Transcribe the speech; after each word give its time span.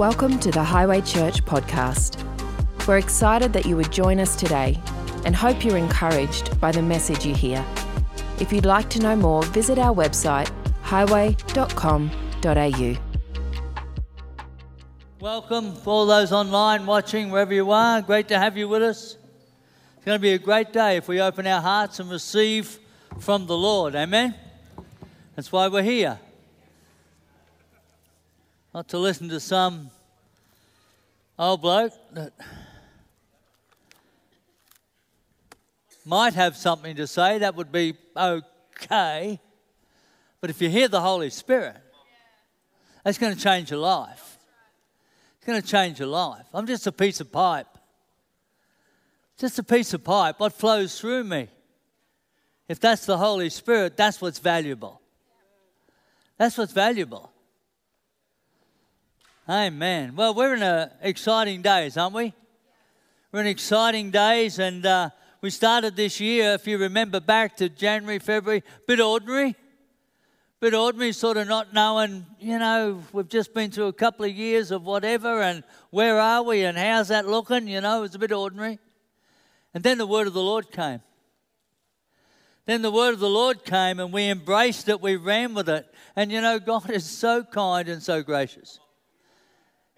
Welcome 0.00 0.38
to 0.38 0.50
the 0.50 0.64
Highway 0.64 1.02
Church 1.02 1.44
podcast. 1.44 2.16
We're 2.88 2.96
excited 2.96 3.52
that 3.52 3.66
you 3.66 3.76
would 3.76 3.92
join 3.92 4.18
us 4.18 4.34
today 4.34 4.80
and 5.26 5.36
hope 5.36 5.62
you're 5.62 5.76
encouraged 5.76 6.58
by 6.58 6.72
the 6.72 6.80
message 6.80 7.26
you 7.26 7.34
hear. 7.34 7.62
If 8.38 8.50
you'd 8.50 8.64
like 8.64 8.88
to 8.90 8.98
know 8.98 9.14
more, 9.14 9.42
visit 9.42 9.78
our 9.78 9.94
website 9.94 10.50
highway.com.au. 10.84 11.36
Welcome 15.20 15.74
for 15.74 15.90
all 15.90 16.06
those 16.06 16.32
online 16.32 16.86
watching 16.86 17.30
wherever 17.30 17.52
you 17.52 17.70
are. 17.70 18.00
Great 18.00 18.28
to 18.28 18.38
have 18.38 18.56
you 18.56 18.68
with 18.70 18.82
us. 18.82 19.18
It's 19.96 20.06
going 20.06 20.16
to 20.16 20.22
be 20.22 20.32
a 20.32 20.38
great 20.38 20.72
day 20.72 20.96
if 20.96 21.08
we 21.08 21.20
open 21.20 21.46
our 21.46 21.60
hearts 21.60 22.00
and 22.00 22.10
receive 22.10 22.78
from 23.18 23.46
the 23.46 23.54
Lord. 23.54 23.94
Amen. 23.94 24.34
That's 25.36 25.52
why 25.52 25.68
we're 25.68 25.82
here. 25.82 26.18
Not 28.72 28.88
to 28.88 28.98
listen 28.98 29.28
to 29.30 29.40
some 29.40 29.90
old 31.36 31.60
bloke 31.60 31.92
that 32.12 32.32
might 36.04 36.34
have 36.34 36.56
something 36.56 36.94
to 36.96 37.06
say, 37.08 37.38
that 37.38 37.56
would 37.56 37.72
be 37.72 37.94
okay. 38.16 39.40
But 40.40 40.50
if 40.50 40.62
you 40.62 40.70
hear 40.70 40.86
the 40.86 41.00
Holy 41.00 41.30
Spirit, 41.30 41.76
that's 43.02 43.18
going 43.18 43.34
to 43.34 43.40
change 43.40 43.72
your 43.72 43.80
life. 43.80 44.38
It's 45.36 45.46
going 45.46 45.60
to 45.60 45.66
change 45.66 45.98
your 45.98 46.08
life. 46.08 46.46
I'm 46.54 46.66
just 46.66 46.86
a 46.86 46.92
piece 46.92 47.20
of 47.20 47.32
pipe. 47.32 47.66
Just 49.36 49.58
a 49.58 49.64
piece 49.64 49.92
of 49.94 50.04
pipe. 50.04 50.38
What 50.38 50.52
flows 50.52 51.00
through 51.00 51.24
me? 51.24 51.48
If 52.68 52.78
that's 52.78 53.04
the 53.04 53.18
Holy 53.18 53.50
Spirit, 53.50 53.96
that's 53.96 54.20
what's 54.20 54.38
valuable. 54.38 55.00
That's 56.38 56.56
what's 56.56 56.72
valuable. 56.72 57.32
Amen. 59.50 60.14
Well, 60.14 60.32
we're 60.32 60.54
in 60.54 60.62
a 60.62 60.92
exciting 61.02 61.60
days, 61.60 61.96
aren't 61.96 62.14
we? 62.14 62.32
We're 63.32 63.40
in 63.40 63.48
exciting 63.48 64.12
days, 64.12 64.60
and 64.60 64.86
uh, 64.86 65.10
we 65.40 65.50
started 65.50 65.96
this 65.96 66.20
year, 66.20 66.52
if 66.52 66.68
you 66.68 66.78
remember 66.78 67.18
back 67.18 67.56
to 67.56 67.68
January, 67.68 68.20
February, 68.20 68.62
bit 68.86 69.00
ordinary 69.00 69.56
bit 70.60 70.74
ordinary, 70.74 71.10
sort 71.10 71.38
of 71.38 71.48
not 71.48 71.72
knowing, 71.72 72.26
you 72.38 72.58
know, 72.58 73.02
we've 73.12 73.30
just 73.30 73.54
been 73.54 73.70
through 73.70 73.86
a 73.86 73.94
couple 73.94 74.26
of 74.26 74.30
years 74.30 74.70
of 74.70 74.84
whatever, 74.84 75.40
and 75.40 75.64
where 75.88 76.20
are 76.20 76.42
we, 76.42 76.62
and 76.64 76.76
how's 76.76 77.08
that 77.08 77.26
looking? 77.26 77.66
You 77.66 77.80
know, 77.80 77.98
it 77.98 78.02
was 78.02 78.14
a 78.14 78.18
bit 78.18 78.30
ordinary. 78.30 78.78
And 79.72 79.82
then 79.82 79.96
the 79.96 80.06
word 80.06 80.26
of 80.26 80.34
the 80.34 80.42
Lord 80.42 80.70
came. 80.70 81.00
Then 82.66 82.82
the 82.82 82.90
word 82.90 83.14
of 83.14 83.20
the 83.20 83.28
Lord 83.28 83.64
came, 83.64 83.98
and 83.98 84.12
we 84.12 84.28
embraced 84.28 84.88
it, 84.90 85.00
we 85.00 85.16
ran 85.16 85.54
with 85.54 85.68
it. 85.68 85.92
And 86.14 86.30
you 86.30 86.40
know, 86.40 86.60
God 86.60 86.90
is 86.90 87.04
so 87.04 87.42
kind 87.42 87.88
and 87.88 88.02
so 88.02 88.22
gracious. 88.22 88.78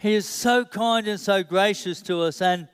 He 0.02 0.14
is 0.14 0.28
so 0.28 0.64
kind 0.64 1.06
and 1.06 1.20
so 1.20 1.44
gracious 1.44 2.02
to 2.02 2.22
us, 2.22 2.42
and 2.42 2.66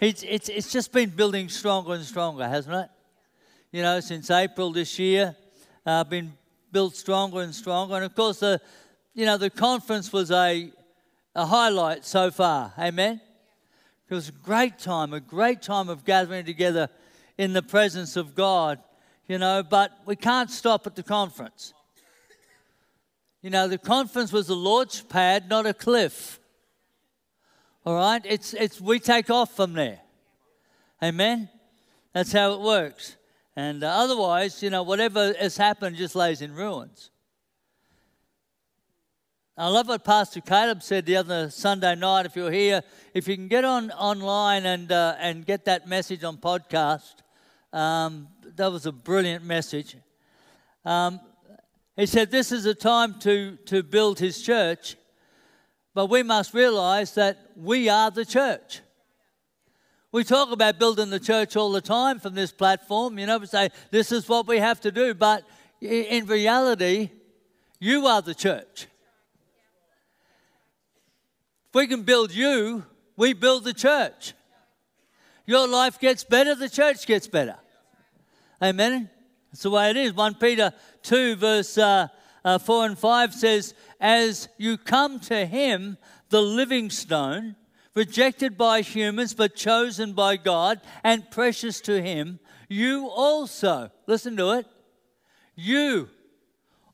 it's, 0.00 0.22
it's, 0.22 0.48
it's 0.48 0.72
just 0.72 0.92
been 0.92 1.10
building 1.10 1.50
stronger 1.50 1.92
and 1.92 2.02
stronger, 2.02 2.48
hasn't 2.48 2.74
it? 2.74 2.88
You 3.70 3.82
know, 3.82 4.00
since 4.00 4.30
April 4.30 4.72
this 4.72 4.98
year, 4.98 5.36
I've 5.84 5.92
uh, 5.92 6.04
been 6.04 6.32
built 6.72 6.96
stronger 6.96 7.42
and 7.42 7.54
stronger. 7.54 7.96
And 7.96 8.04
of 8.06 8.14
course, 8.14 8.40
the, 8.40 8.62
you 9.12 9.26
know, 9.26 9.36
the 9.36 9.50
conference 9.50 10.10
was 10.10 10.30
a, 10.30 10.72
a 11.34 11.44
highlight 11.44 12.06
so 12.06 12.30
far. 12.30 12.72
Amen? 12.78 13.20
It 14.08 14.14
was 14.14 14.30
a 14.30 14.32
great 14.32 14.78
time, 14.78 15.12
a 15.12 15.20
great 15.20 15.60
time 15.60 15.90
of 15.90 16.06
gathering 16.06 16.46
together 16.46 16.88
in 17.36 17.52
the 17.52 17.62
presence 17.62 18.16
of 18.16 18.34
God, 18.34 18.78
you 19.28 19.36
know, 19.36 19.62
but 19.62 19.92
we 20.06 20.16
can't 20.16 20.50
stop 20.50 20.86
at 20.86 20.96
the 20.96 21.02
conference. 21.02 21.74
You 23.42 23.50
know, 23.50 23.68
the 23.68 23.76
conference 23.76 24.32
was 24.32 24.48
a 24.48 24.54
launch 24.54 25.10
pad, 25.10 25.50
not 25.50 25.66
a 25.66 25.74
cliff. 25.74 26.39
All 27.84 27.94
right? 27.94 28.22
It's, 28.24 28.54
it's, 28.54 28.80
we 28.80 28.98
take 28.98 29.30
off 29.30 29.56
from 29.56 29.72
there. 29.72 30.00
Amen? 31.02 31.48
That's 32.12 32.32
how 32.32 32.52
it 32.52 32.60
works. 32.60 33.16
And 33.56 33.82
uh, 33.82 33.88
otherwise, 33.88 34.62
you 34.62 34.70
know, 34.70 34.82
whatever 34.82 35.32
has 35.38 35.56
happened 35.56 35.96
just 35.96 36.14
lays 36.14 36.42
in 36.42 36.54
ruins. 36.54 37.10
I 39.56 39.68
love 39.68 39.88
what 39.88 40.04
Pastor 40.04 40.40
Caleb 40.40 40.82
said 40.82 41.04
the 41.04 41.16
other 41.16 41.50
Sunday 41.50 41.94
night. 41.94 42.24
If 42.24 42.34
you're 42.34 42.50
here, 42.50 42.82
if 43.12 43.28
you 43.28 43.36
can 43.36 43.48
get 43.48 43.64
on 43.64 43.90
online 43.90 44.64
and 44.64 44.90
uh, 44.90 45.16
and 45.18 45.44
get 45.44 45.66
that 45.66 45.86
message 45.86 46.24
on 46.24 46.38
podcast, 46.38 47.16
um, 47.74 48.28
that 48.56 48.72
was 48.72 48.86
a 48.86 48.92
brilliant 48.92 49.44
message. 49.44 49.96
Um, 50.86 51.20
he 51.94 52.06
said 52.06 52.30
this 52.30 52.52
is 52.52 52.64
a 52.64 52.74
time 52.74 53.18
to 53.20 53.56
to 53.66 53.82
build 53.82 54.18
his 54.18 54.40
church, 54.40 54.96
but 56.00 56.08
we 56.08 56.22
must 56.22 56.54
realize 56.54 57.12
that 57.12 57.36
we 57.54 57.90
are 57.90 58.10
the 58.10 58.24
church. 58.24 58.80
We 60.12 60.24
talk 60.24 60.50
about 60.50 60.78
building 60.78 61.10
the 61.10 61.20
church 61.20 61.56
all 61.56 61.72
the 61.72 61.82
time 61.82 62.18
from 62.18 62.34
this 62.34 62.52
platform. 62.52 63.18
You 63.18 63.26
know, 63.26 63.36
we 63.36 63.44
say 63.44 63.68
this 63.90 64.10
is 64.10 64.26
what 64.26 64.48
we 64.48 64.56
have 64.56 64.80
to 64.80 64.90
do. 64.90 65.12
But 65.12 65.44
in 65.78 66.24
reality, 66.24 67.10
you 67.78 68.06
are 68.06 68.22
the 68.22 68.34
church. 68.34 68.86
If 71.68 71.74
we 71.74 71.86
can 71.86 72.04
build 72.04 72.32
you, 72.32 72.86
we 73.18 73.34
build 73.34 73.64
the 73.64 73.74
church. 73.74 74.32
Your 75.44 75.68
life 75.68 76.00
gets 76.00 76.24
better, 76.24 76.54
the 76.54 76.70
church 76.70 77.06
gets 77.06 77.28
better. 77.28 77.58
Amen. 78.62 79.10
That's 79.52 79.64
the 79.64 79.70
way 79.70 79.90
it 79.90 79.98
is. 79.98 80.14
1 80.14 80.36
Peter 80.36 80.72
2, 81.02 81.36
verse 81.36 81.76
uh, 81.76 82.08
uh, 82.44 82.58
4 82.58 82.86
and 82.86 82.98
5 82.98 83.34
says, 83.34 83.74
As 84.00 84.48
you 84.58 84.78
come 84.78 85.20
to 85.20 85.46
him, 85.46 85.98
the 86.30 86.42
living 86.42 86.90
stone, 86.90 87.56
rejected 87.94 88.56
by 88.56 88.80
humans 88.80 89.34
but 89.34 89.54
chosen 89.54 90.12
by 90.12 90.36
God 90.36 90.80
and 91.04 91.30
precious 91.30 91.80
to 91.82 92.00
Him, 92.00 92.38
you 92.68 93.08
also, 93.08 93.90
listen 94.06 94.36
to 94.36 94.52
it, 94.52 94.66
you 95.56 96.08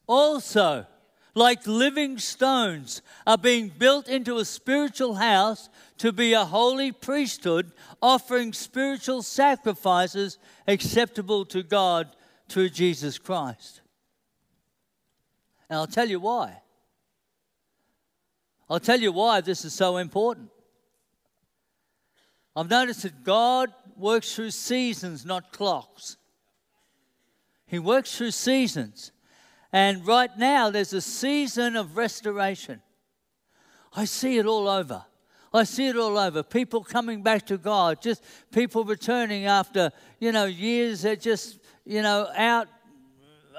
also, 0.07 0.87
like 1.35 1.67
living 1.67 2.19
stones, 2.19 3.03
are 3.27 3.37
being 3.37 3.69
built 3.69 4.09
into 4.09 4.39
a 4.39 4.45
spiritual 4.45 5.17
house 5.17 5.69
to 5.99 6.13
be 6.13 6.33
a 6.33 6.47
holy 6.47 6.93
priesthood, 6.93 7.73
offering 8.01 8.53
spiritual 8.55 9.23
sacrifices 9.23 10.39
acceptable 10.67 11.45
to 11.45 11.63
God 11.63 12.09
through 12.49 12.71
Jesus 12.71 13.19
Christ. 13.19 13.83
And 15.69 15.79
I'll 15.79 15.87
tell 15.87 16.09
you 16.09 16.21
why. 16.21 16.61
I'll 18.69 18.81
tell 18.81 19.01
you 19.01 19.13
why 19.13 19.41
this 19.41 19.65
is 19.65 19.75
so 19.75 19.97
important. 19.97 20.51
I've 22.55 22.71
noticed 22.71 23.03
that 23.03 23.23
God 23.23 23.73
works 23.97 24.35
through 24.35 24.51
seasons, 24.51 25.25
not 25.25 25.53
clocks. 25.53 26.17
He 27.67 27.79
works 27.79 28.17
through 28.17 28.31
seasons. 28.31 29.13
And 29.73 30.07
right 30.07 30.31
now, 30.39 30.71
there's 30.71 30.93
a 30.93 31.01
season 31.01 31.77
of 31.77 31.97
restoration. 31.97 32.81
I 33.95 34.05
see 34.05 34.39
it 34.39 34.47
all 34.47 34.69
over. 34.69 35.05
I 35.53 35.65
see 35.65 35.89
it 35.89 35.97
all 35.97 36.19
over. 36.19 36.43
People 36.43 36.85
coming 36.85 37.23
back 37.23 37.47
to 37.47 37.59
God, 37.59 38.03
just 38.03 38.23
people 38.53 38.85
returning 38.85 39.47
after, 39.47 39.91
you 40.19 40.33
know, 40.33 40.45
years 40.45 41.03
they're 41.03 41.17
just, 41.17 41.59
you 41.85 42.03
know, 42.03 42.29
out 42.37 42.69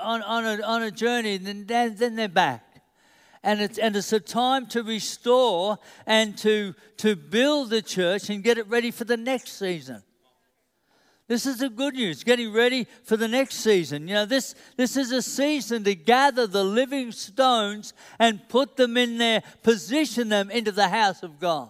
on, 0.02 0.22
on, 0.22 0.46
a, 0.46 0.62
on 0.64 0.84
a 0.84 0.92
journey, 0.92 1.38
then, 1.38 1.96
then 1.96 2.16
they're 2.16 2.28
back 2.28 2.68
and 3.48 3.62
it's, 3.62 3.78
and 3.78 3.96
it's 3.96 4.12
a 4.12 4.20
time 4.20 4.66
to 4.68 4.84
restore 4.84 5.80
and 6.06 6.38
to, 6.40 6.76
to 6.98 7.16
build 7.16 7.70
the 7.70 7.82
church 7.82 8.30
and 8.30 8.44
get 8.44 8.58
it 8.58 8.68
ready 8.68 8.92
for 8.92 9.06
the 9.06 9.16
next 9.16 9.58
season. 9.58 10.04
This 11.30 11.46
is 11.46 11.60
the 11.60 11.70
good 11.70 11.94
news, 11.94 12.26
getting 12.26 12.52
ready 12.52 12.88
for 13.04 13.16
the 13.16 13.28
next 13.28 13.56
season. 13.56 14.08
You 14.08 14.16
know, 14.16 14.26
this, 14.26 14.54
this 14.76 14.98
is 14.98 15.12
a 15.14 15.22
season 15.22 15.86
to 15.86 15.96
gather 15.96 16.46
the 16.46 16.64
living 16.64 17.14
stones 17.14 17.94
and 18.20 18.48
put 18.50 18.76
them 18.76 18.98
in 18.98 19.18
there, 19.18 19.44
position 19.64 20.28
them 20.28 20.52
into 20.52 20.74
the 20.74 20.90
house 20.90 21.24
of 21.24 21.40
God. 21.40 21.70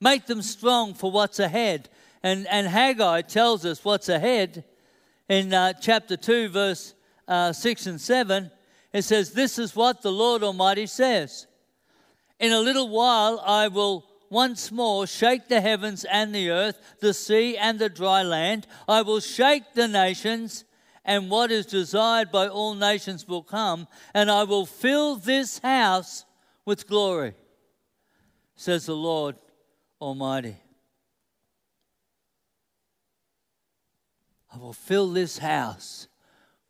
Make 0.00 0.26
them 0.26 0.42
strong 0.42 0.92
for 0.92 1.10
what's 1.10 1.38
ahead. 1.38 1.88
And, 2.22 2.46
and 2.48 2.66
Haggai 2.66 3.22
tells 3.22 3.64
us 3.64 3.82
what's 3.82 4.10
ahead 4.10 4.64
in 5.28 5.52
uh, 5.52 5.72
chapter 5.74 6.16
2, 6.16 6.48
verse 6.48 6.94
uh, 7.26 7.52
6 7.52 7.86
and 7.86 8.00
7 8.00 8.50
it 8.94 9.02
says, 9.02 9.32
This 9.32 9.58
is 9.58 9.74
what 9.74 10.00
the 10.00 10.12
Lord 10.12 10.42
Almighty 10.42 10.86
says 10.86 11.46
In 12.38 12.52
a 12.52 12.60
little 12.60 12.88
while 12.88 13.42
I 13.44 13.68
will 13.68 14.06
once 14.30 14.72
more 14.72 15.06
shake 15.06 15.48
the 15.48 15.60
heavens 15.60 16.04
and 16.04 16.34
the 16.34 16.50
earth, 16.50 16.96
the 17.00 17.12
sea 17.12 17.56
and 17.56 17.78
the 17.78 17.88
dry 17.88 18.22
land. 18.22 18.66
I 18.88 19.02
will 19.02 19.20
shake 19.20 19.74
the 19.74 19.88
nations, 19.88 20.64
and 21.04 21.30
what 21.30 21.50
is 21.50 21.66
desired 21.66 22.30
by 22.30 22.48
all 22.48 22.74
nations 22.74 23.28
will 23.28 23.42
come, 23.42 23.86
and 24.14 24.30
I 24.30 24.44
will 24.44 24.64
fill 24.64 25.16
this 25.16 25.58
house 25.58 26.24
with 26.64 26.88
glory, 26.88 27.34
says 28.56 28.86
the 28.86 28.96
Lord 28.96 29.36
Almighty. 30.00 30.56
I 34.54 34.58
will 34.58 34.72
fill 34.72 35.08
this 35.08 35.38
house 35.38 36.06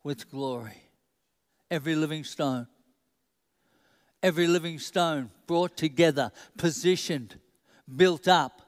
with 0.03 0.31
glory 0.31 0.83
every 1.71 1.95
living 1.95 2.25
stone. 2.25 2.67
every 4.23 4.47
living 4.47 4.79
stone 4.79 5.31
brought 5.47 5.77
together, 5.77 6.33
positioned, 6.57 7.39
built 7.95 8.27
up 8.27 8.63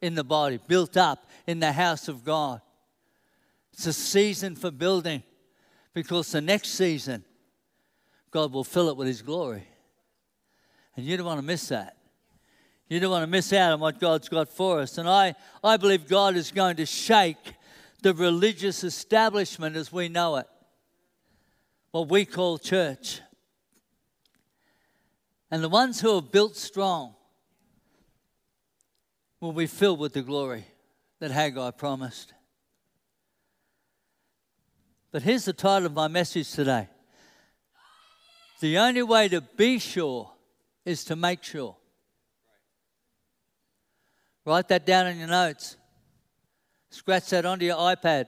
in 0.00 0.16
the 0.16 0.24
body, 0.24 0.58
built 0.66 0.96
up 0.96 1.24
in 1.46 1.60
the 1.60 1.70
house 1.70 2.08
of 2.08 2.24
God. 2.24 2.60
It's 3.72 3.86
a 3.86 3.92
season 3.92 4.56
for 4.56 4.72
building 4.72 5.22
because 5.94 6.32
the 6.32 6.40
next 6.40 6.70
season, 6.70 7.24
God 8.32 8.52
will 8.52 8.64
fill 8.64 8.88
it 8.88 8.96
with 8.96 9.06
His 9.06 9.22
glory. 9.22 9.68
And 10.96 11.06
you 11.06 11.16
don't 11.16 11.26
want 11.26 11.38
to 11.38 11.46
miss 11.46 11.68
that. 11.68 11.96
You 12.88 12.98
don't 12.98 13.10
want 13.10 13.22
to 13.22 13.30
miss 13.30 13.52
out 13.52 13.72
on 13.72 13.80
what 13.80 14.00
God's 14.00 14.28
got 14.28 14.48
for 14.48 14.80
us. 14.80 14.98
And 14.98 15.08
I, 15.08 15.36
I 15.62 15.76
believe 15.76 16.08
God 16.08 16.34
is 16.34 16.50
going 16.50 16.76
to 16.76 16.86
shake 16.86 17.52
the 18.02 18.14
religious 18.14 18.84
establishment 18.84 19.76
as 19.76 19.92
we 19.92 20.08
know 20.08 20.36
it, 20.36 20.46
what 21.90 22.08
we 22.08 22.24
call 22.24 22.58
church. 22.58 23.20
And 25.50 25.62
the 25.62 25.68
ones 25.68 26.00
who 26.00 26.16
are 26.16 26.22
built 26.22 26.56
strong 26.56 27.14
will 29.40 29.52
be 29.52 29.66
filled 29.66 29.98
with 29.98 30.12
the 30.12 30.22
glory 30.22 30.64
that 31.20 31.30
Haggai 31.30 31.70
promised. 31.72 32.32
But 35.10 35.22
here's 35.22 35.44
the 35.44 35.52
title 35.52 35.86
of 35.86 35.94
my 35.94 36.08
message 36.08 36.52
today 36.52 36.88
The 38.60 38.78
only 38.78 39.02
way 39.02 39.28
to 39.28 39.40
be 39.40 39.78
sure 39.78 40.30
is 40.84 41.04
to 41.04 41.16
make 41.16 41.42
sure. 41.42 41.76
Write 44.44 44.68
that 44.68 44.86
down 44.86 45.06
in 45.06 45.18
your 45.18 45.28
notes. 45.28 45.76
Scratch 46.90 47.30
that 47.30 47.44
onto 47.44 47.66
your 47.66 47.76
iPad. 47.76 48.26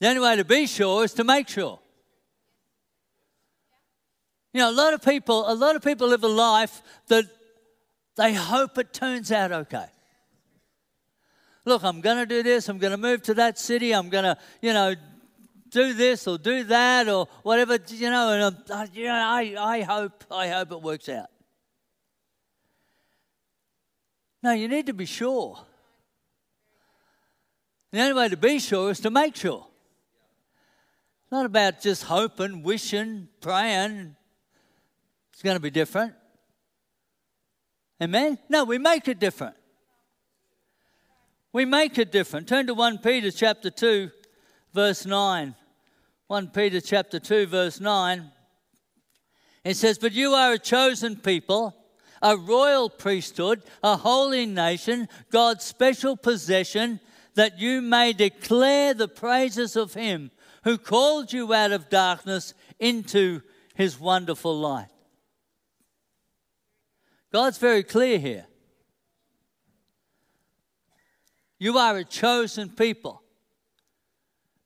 The 0.00 0.08
only 0.08 0.20
way 0.20 0.36
to 0.36 0.44
be 0.44 0.66
sure 0.66 1.04
is 1.04 1.14
to 1.14 1.24
make 1.24 1.48
sure. 1.48 1.78
You 4.52 4.60
know, 4.60 4.70
a 4.70 4.72
lot 4.72 4.94
of 4.94 5.02
people, 5.02 5.50
a 5.50 5.54
lot 5.54 5.76
of 5.76 5.82
people 5.82 6.08
live 6.08 6.24
a 6.24 6.28
life 6.28 6.82
that 7.08 7.24
they 8.16 8.34
hope 8.34 8.78
it 8.78 8.92
turns 8.92 9.32
out 9.32 9.52
okay. 9.52 9.86
Look, 11.64 11.84
I'm 11.84 12.00
going 12.00 12.18
to 12.18 12.26
do 12.26 12.42
this. 12.42 12.68
I'm 12.68 12.78
going 12.78 12.90
to 12.90 12.96
move 12.96 13.22
to 13.22 13.34
that 13.34 13.58
city. 13.58 13.92
I'm 13.92 14.10
going 14.10 14.24
to, 14.24 14.36
you 14.60 14.72
know, 14.72 14.94
do 15.70 15.94
this 15.94 16.26
or 16.26 16.36
do 16.36 16.64
that 16.64 17.08
or 17.08 17.28
whatever, 17.42 17.78
you 17.88 18.10
know. 18.10 18.32
And 18.32 18.70
uh, 18.70 18.86
you 18.92 19.04
know, 19.04 19.14
I, 19.14 19.54
I 19.58 19.80
hope, 19.82 20.24
I 20.30 20.48
hope 20.48 20.72
it 20.72 20.82
works 20.82 21.08
out. 21.08 21.31
No, 24.42 24.52
you 24.52 24.68
need 24.68 24.86
to 24.86 24.92
be 24.92 25.06
sure. 25.06 25.58
The 27.92 28.00
only 28.00 28.14
way 28.14 28.28
to 28.28 28.36
be 28.36 28.58
sure 28.58 28.90
is 28.90 29.00
to 29.00 29.10
make 29.10 29.36
sure. 29.36 29.66
It's 31.22 31.32
not 31.32 31.46
about 31.46 31.80
just 31.80 32.04
hoping, 32.04 32.62
wishing, 32.62 33.28
praying. 33.40 34.16
It's 35.32 35.42
going 35.42 35.56
to 35.56 35.60
be 35.60 35.70
different. 35.70 36.14
Amen? 38.02 38.38
No, 38.48 38.64
we 38.64 38.78
make 38.78 39.06
it 39.06 39.20
different. 39.20 39.54
We 41.52 41.66
make 41.66 41.98
it 41.98 42.10
different. 42.10 42.48
Turn 42.48 42.66
to 42.66 42.74
1 42.74 42.98
Peter 42.98 43.30
chapter 43.30 43.70
2, 43.70 44.10
verse 44.72 45.06
9. 45.06 45.54
1 46.26 46.48
Peter 46.48 46.80
chapter 46.80 47.20
2, 47.20 47.46
verse 47.46 47.78
9. 47.78 48.30
It 49.64 49.76
says, 49.76 49.98
But 49.98 50.12
you 50.12 50.32
are 50.32 50.54
a 50.54 50.58
chosen 50.58 51.16
people, 51.16 51.76
a 52.22 52.36
royal 52.36 52.88
priesthood, 52.88 53.62
a 53.82 53.96
holy 53.96 54.46
nation, 54.46 55.08
God's 55.30 55.64
special 55.64 56.16
possession, 56.16 57.00
that 57.34 57.58
you 57.58 57.82
may 57.82 58.12
declare 58.12 58.94
the 58.94 59.08
praises 59.08 59.76
of 59.76 59.94
him 59.94 60.30
who 60.64 60.78
called 60.78 61.32
you 61.32 61.52
out 61.52 61.72
of 61.72 61.90
darkness 61.90 62.54
into 62.78 63.42
his 63.74 63.98
wonderful 63.98 64.58
light. 64.58 64.88
God's 67.32 67.58
very 67.58 67.82
clear 67.82 68.18
here. 68.18 68.46
You 71.58 71.78
are 71.78 71.96
a 71.96 72.04
chosen 72.04 72.68
people. 72.68 73.22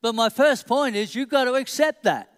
But 0.01 0.13
my 0.13 0.29
first 0.29 0.67
point 0.67 0.95
is 0.95 1.15
you've 1.15 1.29
got 1.29 1.45
to 1.45 1.53
accept 1.53 2.03
that. 2.03 2.31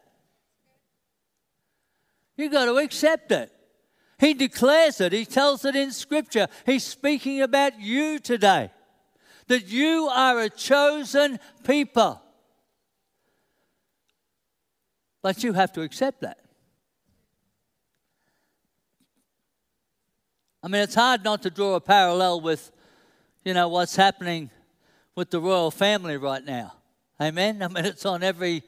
You've 2.37 2.51
got 2.51 2.65
to 2.65 2.77
accept 2.77 3.31
it. 3.31 3.51
He 4.19 4.33
declares 4.33 4.99
it, 4.99 5.13
he 5.13 5.25
tells 5.25 5.63
it 5.63 5.75
in 5.75 5.91
Scripture. 5.91 6.47
He's 6.65 6.83
speaking 6.83 7.41
about 7.41 7.79
you 7.79 8.19
today. 8.19 8.69
That 9.47 9.67
you 9.67 10.09
are 10.11 10.41
a 10.41 10.49
chosen 10.49 11.39
people. 11.63 12.21
But 15.21 15.43
you 15.43 15.53
have 15.53 15.71
to 15.73 15.81
accept 15.81 16.21
that. 16.21 16.37
I 20.61 20.67
mean, 20.67 20.81
it's 20.81 20.95
hard 20.95 21.23
not 21.23 21.41
to 21.43 21.49
draw 21.49 21.75
a 21.75 21.81
parallel 21.81 22.41
with, 22.41 22.71
you 23.45 23.53
know, 23.53 23.69
what's 23.69 23.95
happening 23.95 24.49
with 25.15 25.29
the 25.29 25.39
royal 25.39 25.71
family 25.71 26.17
right 26.17 26.43
now. 26.43 26.73
Amen? 27.21 27.63
I 27.63 27.69
mean, 27.69 27.85
it's 27.85 28.05
on 28.05 28.21
every 28.21 28.63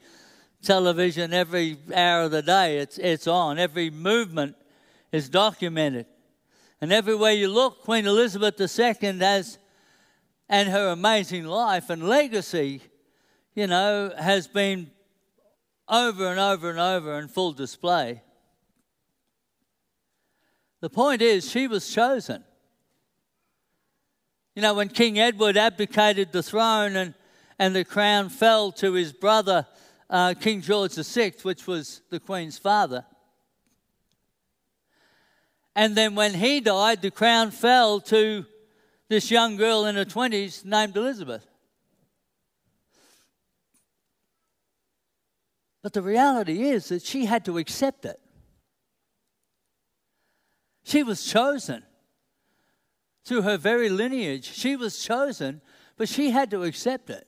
television, 0.62 1.34
every 1.34 1.76
hour 1.94 2.22
of 2.22 2.30
the 2.30 2.42
day, 2.42 2.78
it's, 2.78 2.96
it's 2.96 3.26
on. 3.26 3.58
Every 3.58 3.90
movement 3.90 4.56
is 5.12 5.28
documented. 5.28 6.06
And 6.80 6.92
everywhere 6.92 7.32
you 7.32 7.48
look, 7.48 7.82
Queen 7.82 8.06
Elizabeth 8.06 8.60
II 8.60 9.18
has, 9.18 9.58
and 10.48 10.68
her 10.68 10.88
amazing 10.88 11.44
life 11.44 11.90
and 11.90 12.08
legacy, 12.08 12.82
you 13.54 13.66
know, 13.66 14.12
has 14.18 14.48
been 14.48 14.90
over 15.88 16.26
and 16.26 16.40
over 16.40 16.70
and 16.70 16.80
over 16.80 17.18
in 17.18 17.28
full 17.28 17.52
display. 17.52 18.22
The 20.80 20.90
point 20.90 21.22
is, 21.22 21.48
she 21.48 21.68
was 21.68 21.88
chosen. 21.88 22.42
You 24.56 24.62
know, 24.62 24.74
when 24.74 24.88
King 24.88 25.18
Edward 25.18 25.56
abdicated 25.56 26.32
the 26.32 26.42
throne 26.42 26.96
and, 26.96 27.14
and 27.58 27.76
the 27.76 27.84
crown 27.84 28.28
fell 28.28 28.72
to 28.72 28.92
his 28.94 29.12
brother, 29.12 29.66
uh, 30.10 30.34
King 30.38 30.60
George 30.60 30.94
VI, 30.94 31.34
which 31.42 31.66
was 31.66 32.02
the 32.10 32.18
Queen's 32.18 32.58
father. 32.58 33.04
And 35.74 35.94
then 35.96 36.14
when 36.14 36.34
he 36.34 36.60
died, 36.60 37.00
the 37.00 37.10
crown 37.10 37.50
fell 37.50 38.00
to 38.00 38.44
this 39.08 39.30
young 39.30 39.56
girl 39.56 39.84
in 39.86 39.96
her 39.96 40.04
20s 40.04 40.64
named 40.64 40.96
Elizabeth. 40.96 41.46
But 45.82 45.92
the 45.92 46.02
reality 46.02 46.62
is 46.62 46.88
that 46.88 47.02
she 47.02 47.24
had 47.24 47.44
to 47.46 47.58
accept 47.58 48.04
it. 48.04 48.20
She 50.84 51.02
was 51.02 51.24
chosen 51.24 51.82
through 53.24 53.42
her 53.42 53.56
very 53.56 53.88
lineage. 53.88 54.52
She 54.52 54.76
was 54.76 55.02
chosen, 55.02 55.60
but 55.96 56.08
she 56.08 56.30
had 56.30 56.50
to 56.50 56.64
accept 56.64 57.10
it. 57.10 57.26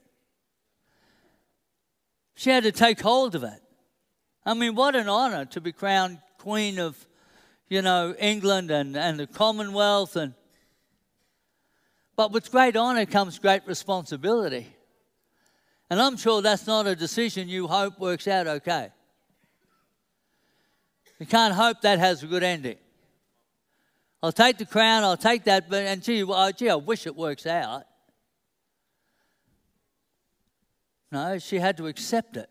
She 2.35 2.51
had 2.51 2.65
to 2.65 2.73
take 2.73 3.01
hold 3.01 3.35
of 3.35 3.45
it. 3.45 3.61
I 4.45 4.55
mean, 4.55 4.75
what 4.75 4.97
an 4.97 5.09
honor 5.09 5.45
to 5.47 5.61
be 5.61 5.73
crowned 5.73 6.19
Queen 6.39 6.79
of, 6.79 7.07
you 7.69 7.83
know, 7.83 8.15
England 8.19 8.71
and, 8.71 8.97
and 8.97 9.19
the 9.19 9.27
Commonwealth. 9.27 10.17
And, 10.17 10.35
but 12.17 12.33
with 12.33 12.51
great 12.51 12.77
honor 12.77 13.07
comes 13.07 13.39
great 13.39 13.67
responsibility. 13.67 14.75
And 15.91 16.01
I'm 16.01 16.17
sure 16.17 16.43
that's 16.43 16.67
not 16.67 16.87
a 16.87 16.97
decision 16.97 17.49
you 17.49 17.67
hope 17.67 17.99
works 17.99 18.27
out 18.27 18.47
okay. 18.47 18.91
You 21.19 21.27
can't 21.27 21.55
hope 21.55 21.81
that 21.83 21.99
has 21.99 22.23
a 22.23 22.27
good 22.27 22.43
ending. 22.43 22.77
I'll 24.23 24.33
take 24.33 24.57
the 24.59 24.67
crown, 24.67 25.05
I'll 25.05 25.19
take 25.19 25.45
that, 25.45 25.69
but 25.69 25.83
and 25.85 26.03
gee, 26.03 26.25
well, 26.25 26.51
gee, 26.51 26.71
I 26.71 26.77
wish 26.77 27.07
it 27.07 27.15
works 27.15 27.47
out. 27.47 27.85
No, 31.13 31.39
she 31.39 31.59
had 31.59 31.77
to 31.77 31.87
accept 31.87 32.37
it. 32.37 32.49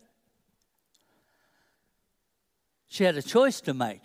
She 2.88 3.04
had 3.04 3.18
a 3.18 3.24
choice 3.24 3.60
to 3.62 3.74
make. 3.74 4.04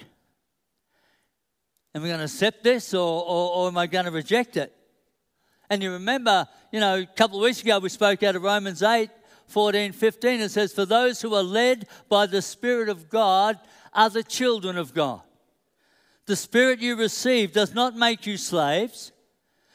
Am 1.94 2.04
I 2.04 2.06
going 2.06 2.18
to 2.18 2.24
accept 2.24 2.62
this 2.64 2.92
or, 2.94 3.22
or, 3.22 3.52
or 3.52 3.68
am 3.68 3.78
I 3.78 3.86
going 3.86 4.04
to 4.04 4.10
reject 4.10 4.56
it? 4.56 4.74
And 5.70 5.82
you 5.82 5.92
remember, 5.92 6.46
you 6.72 6.80
know, 6.80 7.00
a 7.00 7.06
couple 7.06 7.38
of 7.38 7.44
weeks 7.44 7.62
ago 7.62 7.78
we 7.78 7.88
spoke 7.88 8.22
out 8.22 8.36
of 8.36 8.42
Romans 8.42 8.82
8, 8.82 9.10
14, 9.48 9.92
15. 9.92 10.40
It 10.40 10.50
says, 10.50 10.72
For 10.72 10.86
those 10.86 11.20
who 11.20 11.34
are 11.34 11.42
led 11.42 11.86
by 12.08 12.26
the 12.26 12.42
Spirit 12.42 12.88
of 12.88 13.08
God 13.08 13.58
are 13.92 14.10
the 14.10 14.22
children 14.22 14.76
of 14.76 14.94
God. 14.94 15.22
The 16.26 16.36
Spirit 16.36 16.80
you 16.80 16.96
receive 16.96 17.52
does 17.52 17.74
not 17.74 17.96
make 17.96 18.26
you 18.26 18.36
slaves 18.36 19.12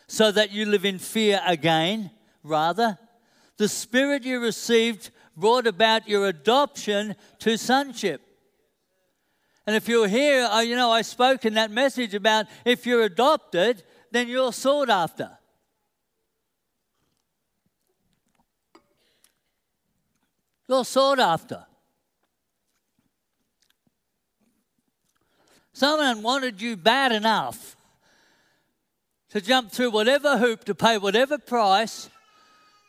so 0.07 0.31
that 0.31 0.51
you 0.51 0.65
live 0.65 0.85
in 0.85 0.99
fear 0.99 1.41
again. 1.45 2.11
Rather, 2.43 2.97
the 3.57 3.67
Spirit 3.67 4.23
you 4.23 4.39
received 4.39 5.09
brought 5.35 5.65
about 5.65 6.07
your 6.07 6.27
adoption 6.27 7.15
to 7.39 7.57
sonship. 7.57 8.21
And 9.65 9.75
if 9.75 9.87
you're 9.87 10.07
here, 10.07 10.43
uh, 10.43 10.59
you 10.59 10.75
know, 10.75 10.91
I 10.91 11.01
spoke 11.01 11.45
in 11.45 11.53
that 11.53 11.71
message 11.71 12.13
about 12.13 12.47
if 12.65 12.85
you're 12.85 13.03
adopted, 13.03 13.83
then 14.11 14.27
you're 14.27 14.51
sought 14.51 14.89
after. 14.89 15.37
You're 20.67 20.85
sought 20.85 21.19
after. 21.19 21.65
Someone 25.73 26.21
wanted 26.21 26.61
you 26.61 26.77
bad 26.77 27.11
enough 27.11 27.75
to 29.29 29.41
jump 29.41 29.71
through 29.71 29.89
whatever 29.89 30.37
hoop, 30.37 30.63
to 30.65 30.75
pay 30.75 30.97
whatever 30.97 31.39
price, 31.39 32.09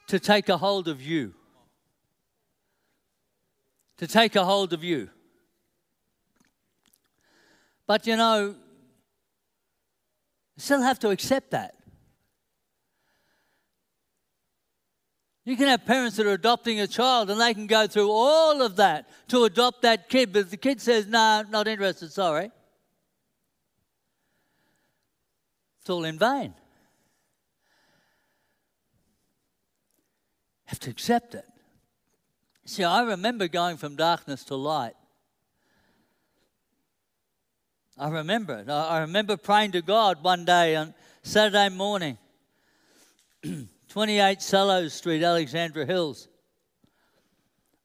to 0.09 0.19
take 0.19 0.49
a 0.51 0.59
hold 0.59 0.89
of 0.89 1.01
you. 1.01 1.35
To 3.99 4.07
take 4.07 4.37
a 4.37 4.45
hold 4.45 4.73
of 4.75 4.85
you. 4.85 5.09
But 7.87 8.07
you 8.07 8.17
know, 8.17 8.55
still 10.57 10.83
have 10.83 10.99
to 11.01 11.11
accept 11.11 11.51
that. 11.51 11.75
You 15.45 15.57
can 15.57 15.69
have 15.69 15.85
parents 15.85 16.17
that 16.17 16.27
are 16.27 16.33
adopting 16.33 16.81
a 16.81 16.87
child 16.87 17.31
and 17.31 17.39
they 17.39 17.53
can 17.53 17.67
go 17.67 17.87
through 17.87 18.11
all 18.11 18.63
of 18.63 18.77
that 18.77 19.11
to 19.29 19.45
adopt 19.45 19.83
that 19.83 20.09
kid, 20.09 20.33
but 20.33 20.41
if 20.41 20.51
the 20.51 20.57
kid 20.57 20.81
says, 20.81 21.07
no, 21.07 21.45
not 21.51 21.69
interested, 21.69 22.11
sorry, 22.11 22.51
it's 25.81 25.91
all 25.91 26.05
in 26.05 26.19
vain. 26.19 26.55
have 30.75 30.81
to 30.81 30.91
accept 30.91 31.35
it. 31.37 31.45
See, 32.65 32.83
I 32.83 33.03
remember 33.03 33.47
going 33.47 33.77
from 33.77 33.95
darkness 33.95 34.43
to 34.45 34.57
light. 34.57 34.95
I 37.97 38.09
remember 38.09 38.55
it. 38.59 38.69
I 38.69 39.01
remember 39.01 39.37
praying 39.37 39.73
to 39.73 39.83
God 39.83 40.23
one 40.23 40.45
day 40.45 40.75
on 40.75 40.95
Saturday 41.23 41.69
morning, 41.69 42.19
28 43.89 44.43
Sallows 44.43 44.95
Street, 44.95 45.23
Alexandra 45.23 45.87
Hills, 45.87 46.27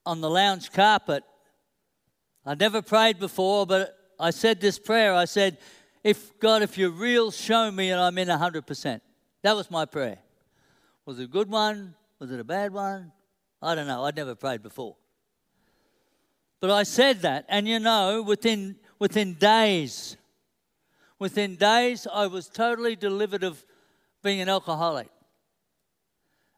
on 0.08 0.20
the 0.20 0.30
lounge 0.30 0.72
carpet. 0.72 1.24
I'd 2.44 2.60
never 2.60 2.82
prayed 2.82 3.20
before, 3.20 3.68
but 3.68 3.96
I 4.20 4.32
said 4.32 4.60
this 4.60 4.80
prayer. 4.80 5.14
I 5.14 5.26
said, 5.26 5.60
if 6.04 6.40
God, 6.40 6.64
if 6.64 6.76
you're 6.76 6.90
real, 6.90 7.30
show 7.30 7.70
me 7.70 7.92
and 7.92 8.02
I'm 8.02 8.18
in 8.18 8.30
100%. 8.30 9.02
That 9.44 9.56
was 9.56 9.70
my 9.70 9.86
prayer. 9.86 10.18
Was 11.06 11.20
it 11.20 11.26
a 11.26 11.28
good 11.28 11.52
one? 11.52 11.94
Was 12.18 12.32
it 12.32 12.40
a 12.40 12.44
bad 12.44 12.74
one? 12.74 13.12
I 13.62 13.76
don't 13.76 13.86
know. 13.86 14.04
I'd 14.06 14.16
never 14.16 14.34
prayed 14.34 14.64
before. 14.64 14.96
But 16.60 16.72
I 16.72 16.84
said 16.84 17.22
that, 17.22 17.46
and 17.48 17.68
you 17.68 17.80
know, 17.80 18.24
within 18.24 18.76
within 19.00 19.34
days, 19.34 20.18
within 21.18 21.56
days, 21.56 22.06
I 22.12 22.28
was 22.28 22.48
totally 22.48 22.96
delivered 22.96 23.44
of 23.44 23.64
being 24.22 24.42
an 24.42 24.50
alcoholic 24.50 25.10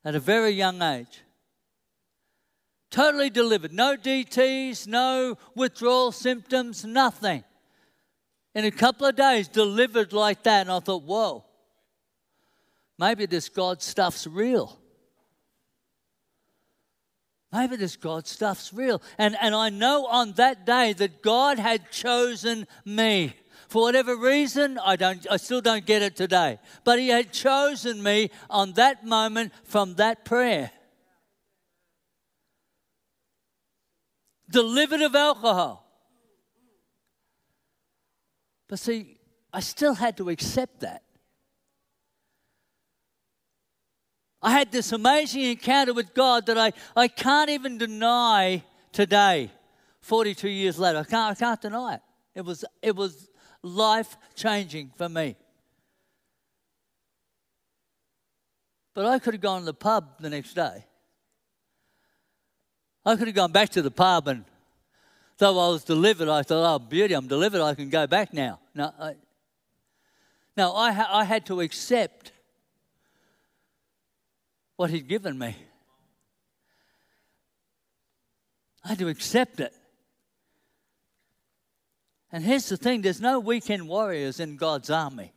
at 0.03 0.15
a 0.15 0.19
very 0.19 0.50
young 0.50 0.81
age. 0.81 1.21
Totally 2.89 3.29
delivered. 3.29 3.71
No 3.71 3.95
DTs, 3.95 4.86
no 4.86 5.38
withdrawal 5.55 6.12
symptoms, 6.12 6.83
nothing. 6.83 7.43
In 8.53 8.65
a 8.65 8.71
couple 8.71 9.07
of 9.07 9.15
days, 9.15 9.48
delivered 9.48 10.12
like 10.12 10.43
that. 10.43 10.62
And 10.62 10.71
I 10.71 10.79
thought, 10.79 11.03
whoa, 11.03 11.45
maybe 13.00 13.25
this 13.25 13.48
God 13.48 13.81
stuff's 13.81 14.27
real. 14.27 14.80
Maybe 17.51 17.75
this 17.75 17.98
God 17.98 18.27
stuff's 18.27 18.74
real. 18.74 19.01
And, 19.17 19.36
and 19.41 19.53
I 19.53 19.70
know 19.70 20.05
on 20.05 20.34
that 20.34 20.65
day 20.65 20.93
that 20.93 21.22
God 21.22 21.60
had 21.60 21.91
chosen 21.91 22.65
me. 22.86 23.34
For 23.67 23.81
whatever 23.81 24.15
reason, 24.15 24.77
I, 24.77 24.96
don't, 24.96 25.25
I 25.29 25.38
still 25.38 25.62
don't 25.62 25.86
get 25.86 26.01
it 26.01 26.15
today. 26.15 26.60
But 26.84 27.00
He 27.00 27.10
had 27.10 27.34
chosen 27.34 28.01
me 28.01 28.31
on 28.50 28.74
that 28.74 29.05
moment 29.05 29.53
from 29.63 29.96
that 29.96 30.24
prayer. 30.24 30.72
Delivered 34.50 35.01
of 35.01 35.15
alcohol. 35.15 35.86
But 38.67 38.79
see, 38.79 39.17
I 39.53 39.60
still 39.60 39.93
had 39.93 40.15
to 40.17 40.29
accept 40.29 40.81
that. 40.81 41.03
I 44.41 44.51
had 44.51 44.71
this 44.71 44.91
amazing 44.91 45.43
encounter 45.43 45.93
with 45.93 46.13
God 46.13 46.48
that 46.48 46.57
I, 46.57 46.74
I 46.95 47.07
can't 47.07 47.50
even 47.50 47.77
deny 47.77 48.63
today, 48.91 49.51
42 50.01 50.50
years 50.50 50.79
later. 50.79 51.00
I 51.00 51.03
can't, 51.03 51.31
I 51.31 51.39
can't 51.39 51.62
deny 51.62 51.95
it. 51.95 52.01
It 52.33 52.41
was, 52.41 52.65
it 52.81 52.95
was 52.95 53.29
life 53.62 54.17
changing 54.36 54.91
for 54.98 55.07
me. 55.07 55.36
But 58.93 59.05
I 59.05 59.19
could 59.19 59.33
have 59.36 59.41
gone 59.41 59.62
to 59.62 59.65
the 59.65 59.74
pub 59.74 60.19
the 60.19 60.29
next 60.29 60.53
day. 60.53 60.86
I 63.05 63.15
could 63.15 63.27
have 63.27 63.36
gone 63.36 63.51
back 63.51 63.69
to 63.69 63.81
the 63.81 63.91
pub 63.91 64.27
and 64.27 64.45
though 65.38 65.60
I 65.60 65.69
was 65.69 65.83
delivered, 65.83 66.29
I 66.29 66.43
thought, 66.43 66.75
oh, 66.75 66.79
beauty, 66.79 67.13
I'm 67.13 67.27
delivered, 67.27 67.62
I 67.62 67.74
can 67.74 67.89
go 67.89 68.05
back 68.07 68.33
now. 68.33 68.60
No, 68.75 68.93
I, 69.00 69.15
no, 70.55 70.75
I, 70.75 70.91
ha- 70.91 71.10
I 71.12 71.24
had 71.24 71.45
to 71.48 71.62
accept 71.62 72.31
what 74.81 74.89
He'd 74.89 75.07
given 75.07 75.38
me. 75.38 75.55
I 78.83 78.88
had 78.88 78.97
to 78.97 79.09
accept 79.09 79.59
it. 79.59 79.71
And 82.31 82.43
here's 82.43 82.67
the 82.67 82.77
thing 82.77 83.03
there's 83.03 83.21
no 83.21 83.39
weekend 83.39 83.88
warriors 83.88 84.39
in 84.39 84.57
God's 84.57 84.89
army, 84.89 85.33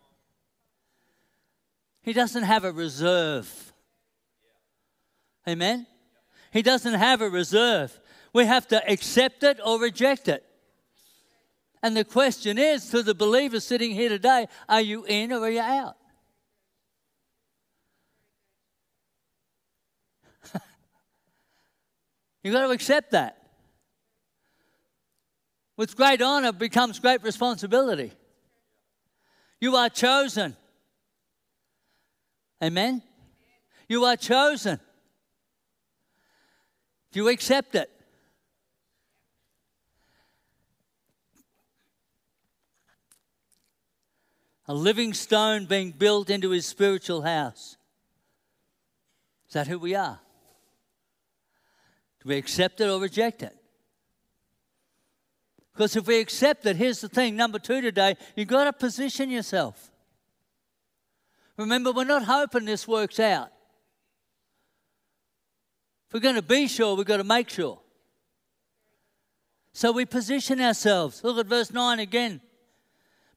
He 2.00 2.14
doesn't 2.14 2.44
have 2.44 2.64
a 2.64 2.72
reserve. 2.72 3.74
Amen? 5.46 5.86
He 6.50 6.62
doesn't 6.62 6.94
have 6.94 7.20
a 7.20 7.28
reserve. 7.28 8.00
We 8.32 8.46
have 8.46 8.66
to 8.68 8.90
accept 8.90 9.42
it 9.42 9.60
or 9.62 9.78
reject 9.78 10.26
it. 10.26 10.42
And 11.82 11.94
the 11.94 12.06
question 12.06 12.56
is 12.56 12.88
to 12.88 13.02
the 13.02 13.14
believer 13.14 13.60
sitting 13.60 13.90
here 13.90 14.08
today 14.08 14.48
are 14.70 14.80
you 14.80 15.04
in 15.04 15.34
or 15.34 15.40
are 15.40 15.50
you 15.50 15.60
out? 15.60 15.96
You've 22.42 22.54
got 22.54 22.66
to 22.66 22.70
accept 22.70 23.12
that. 23.12 23.38
With 25.76 25.96
great 25.96 26.22
honor 26.22 26.52
becomes 26.52 27.00
great 27.00 27.22
responsibility. 27.22 28.12
You 29.60 29.76
are 29.76 29.88
chosen. 29.88 30.56
Amen? 32.62 33.02
You 33.88 34.04
are 34.04 34.16
chosen. 34.16 34.78
Do 37.12 37.20
you 37.20 37.28
accept 37.28 37.74
it? 37.74 37.90
A 44.66 44.74
living 44.74 45.12
stone 45.12 45.66
being 45.66 45.90
built 45.90 46.30
into 46.30 46.50
his 46.50 46.66
spiritual 46.66 47.22
house. 47.22 47.76
Is 49.48 49.54
that 49.54 49.66
who 49.66 49.78
we 49.78 49.94
are? 49.94 50.20
Do 52.24 52.30
we 52.30 52.36
accept 52.36 52.80
it 52.80 52.88
or 52.88 52.98
reject 52.98 53.42
it? 53.42 53.54
Because 55.72 55.96
if 55.96 56.06
we 56.06 56.20
accept 56.20 56.64
it, 56.66 56.76
here's 56.76 57.00
the 57.00 57.08
thing 57.08 57.36
number 57.36 57.58
two 57.58 57.80
today, 57.80 58.16
you've 58.34 58.48
got 58.48 58.64
to 58.64 58.72
position 58.72 59.30
yourself. 59.30 59.90
Remember, 61.56 61.92
we're 61.92 62.04
not 62.04 62.24
hoping 62.24 62.64
this 62.64 62.88
works 62.88 63.20
out. 63.20 63.48
If 66.08 66.14
we're 66.14 66.20
going 66.20 66.36
to 66.36 66.42
be 66.42 66.66
sure, 66.66 66.96
we've 66.96 67.06
got 67.06 67.18
to 67.18 67.24
make 67.24 67.50
sure. 67.50 67.80
So 69.72 69.92
we 69.92 70.04
position 70.04 70.60
ourselves. 70.60 71.22
Look 71.22 71.38
at 71.38 71.46
verse 71.46 71.72
9 71.72 71.98
again. 71.98 72.40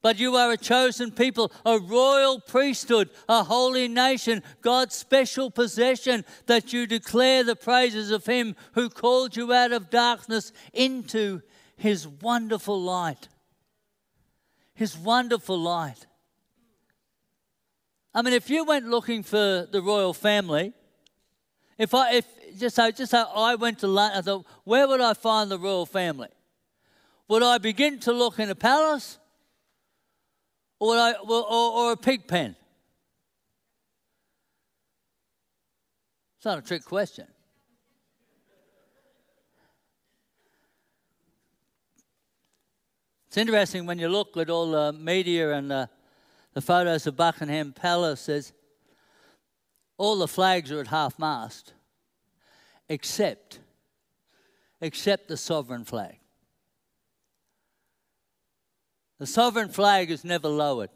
But 0.08 0.18
you 0.18 0.36
are 0.36 0.50
a 0.50 0.56
chosen 0.56 1.10
people, 1.10 1.52
a 1.66 1.78
royal 1.78 2.40
priesthood, 2.40 3.10
a 3.28 3.44
holy 3.44 3.88
nation, 3.88 4.42
God's 4.62 4.94
special 4.94 5.50
possession, 5.50 6.24
that 6.46 6.72
you 6.72 6.86
declare 6.86 7.44
the 7.44 7.54
praises 7.54 8.10
of 8.10 8.24
Him 8.24 8.56
who 8.72 8.88
called 8.88 9.36
you 9.36 9.52
out 9.52 9.72
of 9.72 9.90
darkness 9.90 10.50
into 10.72 11.42
His 11.76 12.08
wonderful 12.08 12.80
light. 12.80 13.28
His 14.72 14.96
wonderful 14.96 15.58
light. 15.58 16.06
I 18.14 18.22
mean, 18.22 18.32
if 18.32 18.48
you 18.48 18.64
went 18.64 18.86
looking 18.86 19.22
for 19.22 19.68
the 19.70 19.82
royal 19.82 20.14
family, 20.14 20.72
if 21.76 21.92
I, 21.92 22.14
if 22.14 22.58
just 22.58 22.76
so, 22.76 22.90
just 22.90 23.10
so 23.10 23.26
I 23.36 23.56
went 23.56 23.80
to 23.80 23.86
London, 23.86 24.20
I 24.20 24.22
thought, 24.22 24.46
where 24.64 24.88
would 24.88 25.02
I 25.02 25.12
find 25.12 25.50
the 25.50 25.58
royal 25.58 25.84
family? 25.84 26.30
Would 27.28 27.42
I 27.42 27.58
begin 27.58 28.00
to 28.00 28.12
look 28.12 28.38
in 28.38 28.48
a 28.48 28.54
palace? 28.54 29.18
Or, 30.78 30.94
I, 30.96 31.12
or, 31.12 31.44
or 31.50 31.92
a 31.92 31.96
pig 31.96 32.26
pen? 32.26 32.56
It's 36.36 36.44
not 36.44 36.58
a 36.58 36.62
trick 36.62 36.84
question. 36.84 37.26
It's 43.26 43.36
interesting 43.36 43.86
when 43.86 43.98
you 43.98 44.08
look 44.08 44.36
at 44.36 44.48
all 44.48 44.70
the 44.70 44.92
media 44.92 45.52
and 45.52 45.70
the, 45.70 45.90
the 46.54 46.62
photos 46.62 47.06
of 47.06 47.16
Buckingham 47.16 47.72
Palace, 47.72 48.26
there's, 48.26 48.52
all 49.98 50.16
the 50.16 50.28
flags 50.28 50.72
are 50.72 50.80
at 50.80 50.86
half 50.86 51.18
mast, 51.18 51.74
except, 52.88 53.58
except 54.80 55.28
the 55.28 55.36
sovereign 55.36 55.84
flag. 55.84 56.18
The 59.18 59.26
sovereign 59.26 59.68
flag 59.68 60.10
is 60.10 60.24
never 60.24 60.48
lowered 60.48 60.90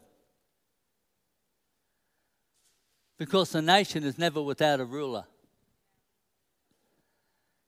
because 3.17 3.51
the 3.51 3.61
nation 3.61 4.03
is 4.03 4.17
never 4.17 4.41
without 4.41 4.79
a 4.79 4.85
ruler. 4.85 5.25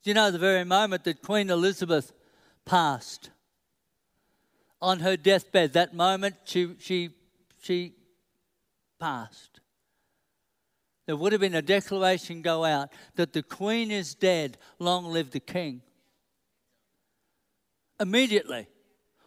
Do 0.04 0.10
you 0.10 0.14
know 0.14 0.32
the 0.32 0.38
very 0.38 0.64
moment 0.64 1.04
that 1.04 1.22
Queen 1.22 1.50
Elizabeth 1.50 2.14
passed 2.64 3.32
on 4.82 5.00
her 5.00 5.18
deathbed, 5.18 5.74
that 5.74 5.94
moment 5.94 6.36
she, 6.46 6.76
she, 6.80 7.10
she 7.62 7.94
passed, 9.00 9.60
there 11.06 11.16
would 11.16 11.32
have 11.32 11.42
been 11.42 11.56
a 11.56 11.62
declaration 11.62 12.42
go 12.42 12.64
out 12.64 12.90
that 13.16 13.34
the 13.34 13.44
Queen 13.44 13.92
is 13.92 14.16
dead, 14.16 14.58
long 14.80 15.06
live 15.06 15.32
the 15.32 15.40
King. 15.40 15.82
Immediately. 18.00 18.68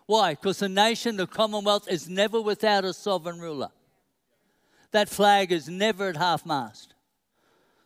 Why? 0.09 0.31
Because 0.31 0.61
the 0.61 0.71
nation, 0.71 1.19
the 1.19 1.27
Commonwealth, 1.27 1.87
is 1.87 2.09
never 2.09 2.41
without 2.41 2.83
a 2.87 2.95
sovereign 2.95 3.41
ruler. 3.41 3.69
That 4.91 5.11
flag 5.11 5.53
is 5.53 5.69
never 5.69 6.09
at 6.09 6.17
half 6.17 6.47
mast. 6.47 6.95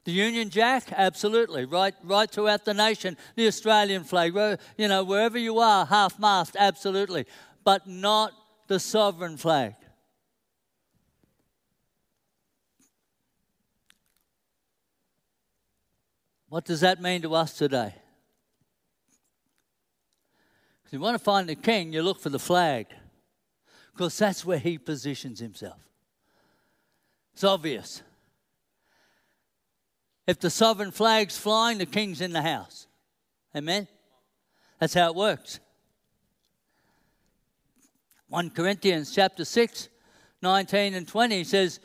The 0.04 0.12
Union 0.12 0.48
Jack, 0.48 0.92
absolutely, 0.92 1.64
right, 1.64 1.94
right 2.04 2.30
throughout 2.30 2.64
the 2.64 2.74
nation. 2.74 3.16
The 3.34 3.48
Australian 3.48 4.04
flag, 4.04 4.36
you 4.78 4.86
know, 4.86 5.02
wherever 5.02 5.36
you 5.36 5.58
are, 5.58 5.84
half 5.84 6.16
mast, 6.20 6.54
absolutely, 6.56 7.26
but 7.64 7.88
not 7.88 8.32
the 8.68 8.78
sovereign 8.78 9.36
flag. 9.36 9.74
What 16.48 16.66
does 16.66 16.82
that 16.82 17.02
mean 17.02 17.22
to 17.22 17.34
us 17.34 17.54
today? 17.54 17.94
You 20.92 21.00
want 21.00 21.16
to 21.16 21.24
find 21.24 21.48
the 21.48 21.54
king, 21.54 21.94
you 21.94 22.02
look 22.02 22.20
for 22.20 22.28
the 22.28 22.38
flag 22.38 22.86
because 23.92 24.16
that's 24.18 24.44
where 24.44 24.58
he 24.58 24.76
positions 24.76 25.40
himself. 25.40 25.78
It's 27.32 27.44
obvious. 27.44 28.02
If 30.26 30.38
the 30.38 30.50
sovereign 30.50 30.90
flag's 30.90 31.36
flying, 31.36 31.78
the 31.78 31.86
king's 31.86 32.20
in 32.20 32.32
the 32.32 32.42
house. 32.42 32.86
Amen? 33.56 33.88
That's 34.78 34.92
how 34.92 35.08
it 35.08 35.16
works. 35.16 35.60
1 38.28 38.50
Corinthians 38.50 39.14
chapter 39.14 39.46
6, 39.46 39.88
19 40.42 40.92
and 40.92 41.08
20 41.08 41.44
says, 41.44 41.80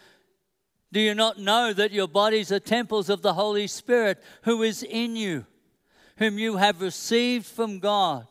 Do 0.92 1.00
you 1.00 1.16
not 1.16 1.40
know 1.40 1.72
that 1.72 1.94
your 1.94 2.10
bodies 2.10 2.52
are 2.52 2.60
temples 2.60 3.10
of 3.10 3.22
the 3.22 3.34
Holy 3.34 3.68
Spirit 3.68 4.22
who 4.44 4.64
is 4.64 4.84
in 4.84 5.16
you, 5.16 5.46
whom 6.18 6.38
you 6.38 6.58
have 6.58 6.82
received 6.82 7.46
from 7.46 7.80
God? 7.80 8.28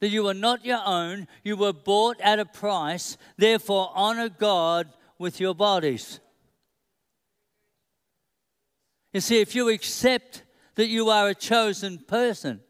That 0.00 0.10
you 0.10 0.28
are 0.28 0.34
not 0.34 0.64
your 0.64 0.80
own, 0.84 1.26
you 1.42 1.56
were 1.56 1.72
bought 1.72 2.20
at 2.20 2.38
a 2.38 2.44
price, 2.44 3.16
therefore 3.36 3.90
honor 3.94 4.28
God 4.28 4.88
with 5.18 5.40
your 5.40 5.54
bodies. 5.54 6.20
You 9.12 9.20
see, 9.20 9.40
if 9.40 9.54
you 9.54 9.68
accept 9.70 10.44
that 10.76 10.88
you 10.88 11.10
are 11.10 11.28
a 11.28 11.34
chosen 11.34 11.98
person, 11.98 12.60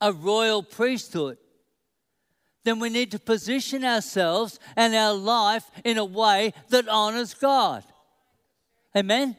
a 0.00 0.12
royal 0.12 0.62
priesthood, 0.62 1.38
then 2.62 2.78
we 2.78 2.88
need 2.88 3.10
to 3.10 3.18
position 3.18 3.84
ourselves 3.84 4.58
and 4.76 4.94
our 4.94 5.14
life 5.14 5.70
in 5.84 5.98
a 5.98 6.04
way 6.04 6.52
that 6.68 6.88
honors 6.88 7.34
God. 7.34 7.84
Amen? 8.96 9.36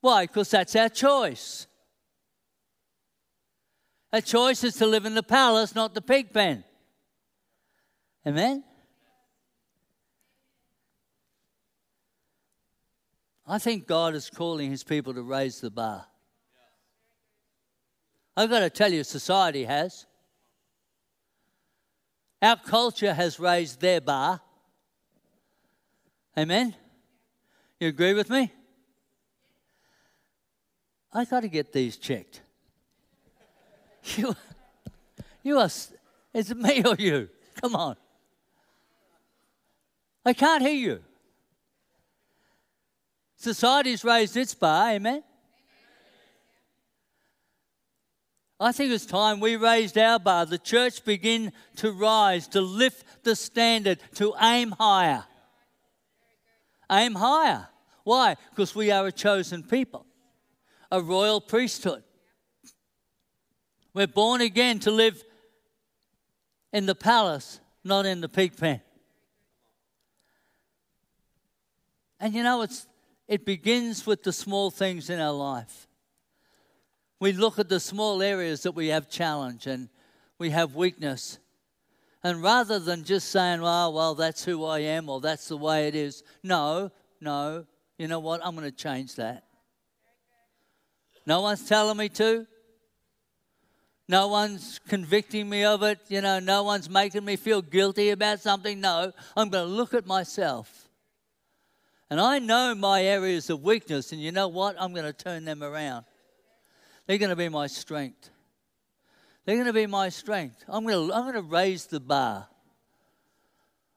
Why? 0.00 0.26
Because 0.26 0.50
that's 0.50 0.76
our 0.76 0.88
choice. 0.88 1.67
Our 4.12 4.20
choice 4.22 4.64
is 4.64 4.74
to 4.76 4.86
live 4.86 5.04
in 5.04 5.14
the 5.14 5.22
palace, 5.22 5.74
not 5.74 5.94
the 5.94 6.00
pig 6.00 6.32
pen. 6.32 6.64
Amen? 8.26 8.64
I 13.46 13.58
think 13.58 13.86
God 13.86 14.14
is 14.14 14.30
calling 14.30 14.70
his 14.70 14.84
people 14.84 15.14
to 15.14 15.22
raise 15.22 15.60
the 15.60 15.70
bar. 15.70 16.06
I've 18.36 18.50
got 18.50 18.60
to 18.60 18.70
tell 18.70 18.92
you, 18.92 19.04
society 19.04 19.64
has. 19.64 20.06
Our 22.40 22.56
culture 22.56 23.12
has 23.12 23.40
raised 23.40 23.80
their 23.80 24.00
bar. 24.00 24.40
Amen? 26.36 26.74
You 27.80 27.88
agree 27.88 28.14
with 28.14 28.30
me? 28.30 28.52
I 31.12 31.24
got 31.24 31.40
to 31.40 31.48
get 31.48 31.72
these 31.72 31.96
checked. 31.96 32.42
You, 34.16 34.34
you 35.42 35.58
are, 35.58 35.66
is 35.66 36.50
it 36.50 36.56
me 36.56 36.82
or 36.84 36.96
you? 36.98 37.28
Come 37.60 37.76
on. 37.76 37.96
I 40.24 40.32
can't 40.32 40.62
hear 40.62 40.72
you. 40.72 41.00
Society's 43.36 44.04
raised 44.04 44.36
its 44.36 44.54
bar, 44.54 44.90
amen? 44.90 45.22
I 48.60 48.72
think 48.72 48.92
it's 48.92 49.06
time 49.06 49.38
we 49.38 49.56
raised 49.56 49.96
our 49.96 50.18
bar. 50.18 50.44
The 50.44 50.58
church 50.58 51.04
begin 51.04 51.52
to 51.76 51.92
rise, 51.92 52.48
to 52.48 52.60
lift 52.60 53.24
the 53.24 53.36
standard, 53.36 54.00
to 54.16 54.34
aim 54.40 54.72
higher. 54.72 55.24
Aim 56.90 57.14
higher. 57.14 57.68
Why? 58.02 58.36
Because 58.50 58.74
we 58.74 58.90
are 58.90 59.06
a 59.06 59.12
chosen 59.12 59.62
people, 59.62 60.06
a 60.90 61.00
royal 61.00 61.40
priesthood. 61.40 62.02
We're 63.98 64.06
born 64.06 64.42
again 64.42 64.78
to 64.80 64.92
live 64.92 65.24
in 66.72 66.86
the 66.86 66.94
palace, 66.94 67.58
not 67.82 68.06
in 68.06 68.20
the 68.20 68.28
pig 68.28 68.56
pen. 68.56 68.80
And 72.20 72.32
you 72.32 72.44
know, 72.44 72.62
it's 72.62 72.86
it 73.26 73.44
begins 73.44 74.06
with 74.06 74.22
the 74.22 74.32
small 74.32 74.70
things 74.70 75.10
in 75.10 75.18
our 75.18 75.32
life. 75.32 75.88
We 77.18 77.32
look 77.32 77.58
at 77.58 77.68
the 77.68 77.80
small 77.80 78.22
areas 78.22 78.62
that 78.62 78.70
we 78.70 78.86
have 78.86 79.10
challenge 79.10 79.66
and 79.66 79.88
we 80.38 80.50
have 80.50 80.76
weakness. 80.76 81.40
And 82.22 82.40
rather 82.40 82.78
than 82.78 83.02
just 83.02 83.30
saying, 83.30 83.62
well, 83.62 83.92
well, 83.92 84.14
that's 84.14 84.44
who 84.44 84.64
I 84.64 84.78
am 84.78 85.08
or 85.08 85.20
that's 85.20 85.48
the 85.48 85.56
way 85.56 85.88
it 85.88 85.96
is, 85.96 86.22
no, 86.44 86.92
no, 87.20 87.66
you 87.98 88.06
know 88.06 88.20
what? 88.20 88.46
I'm 88.46 88.54
going 88.54 88.70
to 88.70 88.76
change 88.76 89.16
that. 89.16 89.42
No 91.26 91.40
one's 91.40 91.68
telling 91.68 91.96
me 91.96 92.08
to. 92.10 92.46
No 94.08 94.28
one's 94.28 94.80
convicting 94.88 95.48
me 95.48 95.64
of 95.64 95.82
it. 95.82 96.00
You 96.08 96.22
know, 96.22 96.38
no 96.38 96.62
one's 96.62 96.88
making 96.88 97.24
me 97.24 97.36
feel 97.36 97.60
guilty 97.60 98.10
about 98.10 98.40
something. 98.40 98.80
No, 98.80 99.12
I'm 99.36 99.50
going 99.50 99.66
to 99.66 99.72
look 99.72 99.92
at 99.92 100.06
myself 100.06 100.88
and 102.10 102.20
I 102.20 102.38
know 102.38 102.74
my 102.74 103.04
areas 103.04 103.50
of 103.50 103.62
weakness, 103.62 104.12
and 104.12 104.20
you 104.20 104.32
know 104.32 104.48
what? 104.48 104.76
I'm 104.78 104.94
going 104.94 105.04
to 105.04 105.12
turn 105.12 105.44
them 105.44 105.62
around. 105.62 106.06
They're 107.06 107.18
going 107.18 107.30
to 107.30 107.36
be 107.36 107.48
my 107.48 107.66
strength. 107.66 108.30
They're 109.44 109.56
going 109.56 109.66
to 109.66 109.72
be 109.72 109.86
my 109.86 110.08
strength. 110.08 110.64
I'm 110.68 110.84
going 110.86 111.08
to, 111.08 111.14
I'm 111.14 111.22
going 111.22 111.34
to 111.34 111.42
raise 111.42 111.86
the 111.86 112.00
bar. 112.00 112.46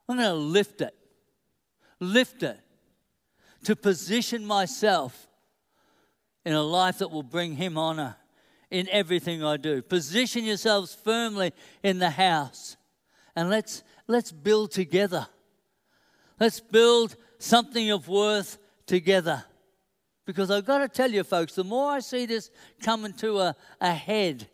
I'm 0.08 0.18
going 0.18 0.28
to 0.28 0.34
lift 0.36 0.82
it. 0.82 0.94
Lift 2.00 2.44
it 2.44 2.60
to 3.64 3.76
position 3.76 4.46
myself 4.46 5.28
in 6.44 6.54
a 6.54 6.64
life 6.64 6.98
that 6.98 7.12
will 7.12 7.24
bring 7.24 7.56
Him 7.56 7.78
honor 7.78 8.16
in 8.72 8.88
everything 8.90 9.44
I 9.44 9.58
do. 9.58 9.82
Position 9.82 10.46
yourselves 10.46 10.96
firmly 10.96 11.54
in 11.84 12.00
the 12.00 12.10
house 12.10 12.78
and 13.36 13.50
let's, 13.50 13.84
let's 14.08 14.32
build 14.32 14.72
together. 14.72 15.28
Let's 16.40 16.60
build 16.60 17.16
something 17.38 17.92
of 17.92 18.08
worth 18.08 18.58
together. 18.86 19.44
Because 20.26 20.50
I've 20.50 20.66
got 20.66 20.80
to 20.80 20.88
tell 20.88 21.12
you, 21.12 21.24
folks, 21.24 21.54
the 21.54 21.64
more 21.64 21.92
I 21.92 22.00
see 22.00 22.26
this 22.26 22.50
coming 22.82 23.14
to 23.16 23.40
a, 23.40 23.56
a 23.80 23.94
head, 23.94 24.48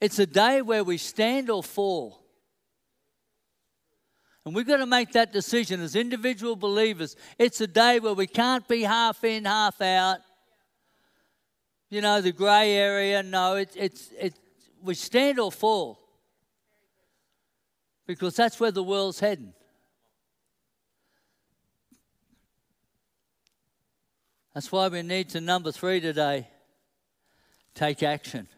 it's 0.00 0.18
a 0.18 0.26
day 0.26 0.62
where 0.62 0.84
we 0.84 0.96
stand 0.96 1.50
or 1.50 1.62
fall. 1.62 2.24
And 4.44 4.54
we've 4.54 4.66
got 4.66 4.78
to 4.78 4.86
make 4.86 5.12
that 5.12 5.32
decision 5.32 5.80
as 5.80 5.96
individual 5.96 6.56
believers. 6.56 7.16
It's 7.38 7.60
a 7.60 7.66
day 7.66 8.00
where 8.00 8.14
we 8.14 8.26
can't 8.26 8.66
be 8.66 8.82
half 8.82 9.22
in, 9.24 9.44
half 9.44 9.80
out. 9.82 10.20
You 11.90 12.00
know, 12.00 12.20
the 12.20 12.32
grey 12.32 12.72
area. 12.72 13.22
No, 13.22 13.56
it's, 13.56 13.74
it's, 13.76 14.10
it's, 14.18 14.38
we 14.82 14.94
stand 14.94 15.38
or 15.38 15.50
fall. 15.50 15.98
Because 18.06 18.36
that's 18.36 18.58
where 18.58 18.70
the 18.70 18.82
world's 18.82 19.20
heading. 19.20 19.52
That's 24.54 24.72
why 24.72 24.88
we 24.88 25.02
need 25.02 25.28
to, 25.30 25.40
number 25.40 25.70
three 25.70 26.00
today, 26.00 26.48
take 27.74 28.02
action. 28.02 28.48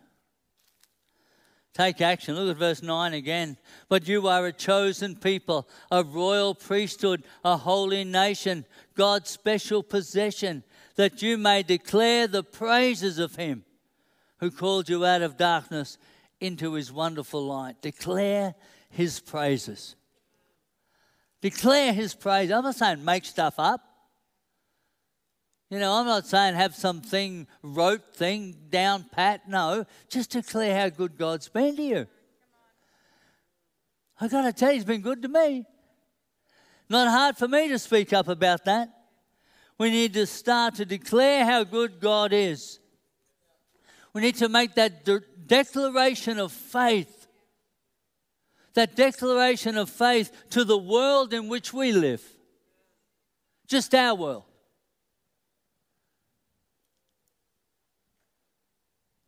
Take 1.75 2.01
action. 2.01 2.35
Look 2.35 2.51
at 2.51 2.57
verse 2.57 2.83
9 2.83 3.15
again. 3.15 3.57
But 3.89 4.09
you 4.09 4.27
are 4.27 4.47
a 4.47 4.53
chosen 4.53 5.15
people, 5.15 5.69
a 5.91 6.03
royal 6.03 6.55
priesthood, 6.55 7.23
a 7.45 7.57
holy 7.57 8.03
nation, 8.05 8.65
God's 8.95 9.31
special 9.31 9.83
possession, 9.83 10.65
that 10.97 11.23
you 11.23 11.39
may 11.39 11.63
declare 11.63 12.27
the 12.27 12.43
praises 12.43 13.19
of 13.19 13.37
Him 13.37 13.65
who 14.41 14.51
called 14.51 14.89
you 14.89 15.05
out 15.05 15.23
of 15.23 15.37
darkness 15.37 15.99
into 16.41 16.73
his 16.73 16.91
wonderful 16.91 17.45
light. 17.45 17.81
Declare 17.83 18.55
his 18.89 19.21
praises. 19.21 19.95
Declare 21.43 21.93
his 21.93 22.15
praise. 22.15 22.51
I'm 22.51 22.65
not 22.65 22.75
saying 22.75 23.05
make 23.05 23.25
stuff 23.25 23.55
up. 23.59 23.83
You 25.69 25.79
know, 25.79 25.93
I'm 25.93 26.07
not 26.07 26.27
saying 26.27 26.55
have 26.55 26.75
something 26.75 27.47
rote 27.63 28.15
thing 28.15 28.57
down 28.71 29.05
pat. 29.13 29.49
No, 29.49 29.85
just 30.09 30.31
declare 30.31 30.79
how 30.79 30.89
good 30.89 31.17
God's 31.17 31.49
been 31.49 31.77
to 31.77 31.83
you. 31.83 32.07
I 34.21 34.29
got 34.29 34.43
to 34.43 34.53
tell 34.53 34.71
you, 34.71 34.75
He's 34.75 34.85
been 34.85 35.01
good 35.01 35.23
to 35.23 35.29
me. 35.29 35.65
Not 36.89 37.09
hard 37.09 37.37
for 37.37 37.47
me 37.47 37.69
to 37.69 37.79
speak 37.79 38.13
up 38.13 38.27
about 38.27 38.65
that. 38.65 38.89
We 39.81 39.91
need 39.91 40.13
to 40.13 40.27
start 40.27 40.75
to 40.75 40.85
declare 40.85 41.47
how 41.47 41.65
good 41.65 42.01
God 42.01 42.35
is. 42.35 42.81
We 44.13 44.21
need 44.21 44.35
to 44.35 44.51
make 44.51 44.75
that 44.75 45.07
de- 45.07 45.23
declaration 45.47 46.39
of 46.39 46.53
faith, 46.53 47.27
that 48.75 48.95
declaration 48.95 49.79
of 49.79 49.89
faith 49.89 50.51
to 50.51 50.65
the 50.65 50.77
world 50.77 51.33
in 51.33 51.49
which 51.49 51.73
we 51.73 51.93
live, 51.93 52.23
just 53.67 53.95
our 53.95 54.15
world. 54.15 54.45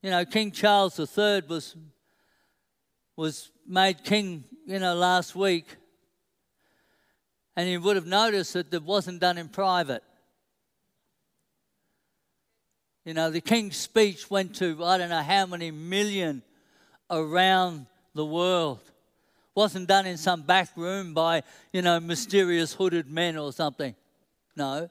You 0.03 0.11
know, 0.11 0.23
King 0.27 0.51
Charles 0.51 1.01
III 1.01 1.45
was, 1.49 1.77
was 3.17 3.51
made 3.67 4.05
king, 4.05 4.45
you 4.67 4.79
know, 4.79 4.95
last 4.95 5.35
week. 5.35 5.77
And 7.57 7.71
you 7.71 7.81
would 7.81 7.97
have 7.97 8.05
noticed 8.05 8.53
that 8.53 8.75
it 8.75 8.83
wasn't 8.83 9.19
done 9.19 9.39
in 9.39 9.49
private. 9.49 10.03
You 13.05 13.15
know, 13.15 13.31
the 13.31 13.41
king's 13.41 13.77
speech 13.77 14.31
went 14.31 14.55
to 14.57 14.85
I 14.85 14.99
don't 14.99 15.11
know 15.11 15.23
how 15.23 15.47
many 15.47 15.71
million 15.71 16.43
around 17.11 17.87
the 18.15 18.25
world. 18.25 18.81
Wasn't 19.55 19.89
done 19.89 20.07
in 20.07 20.17
some 20.17 20.43
back 20.43 20.71
room 20.77 21.13
by, 21.13 21.43
you 21.73 21.83
know, 21.83 22.01
mysterious 22.01 22.73
hooded 22.73 23.11
men 23.11 23.37
or 23.37 23.53
something. 23.53 23.95
No. 24.57 24.85
It 24.85 24.91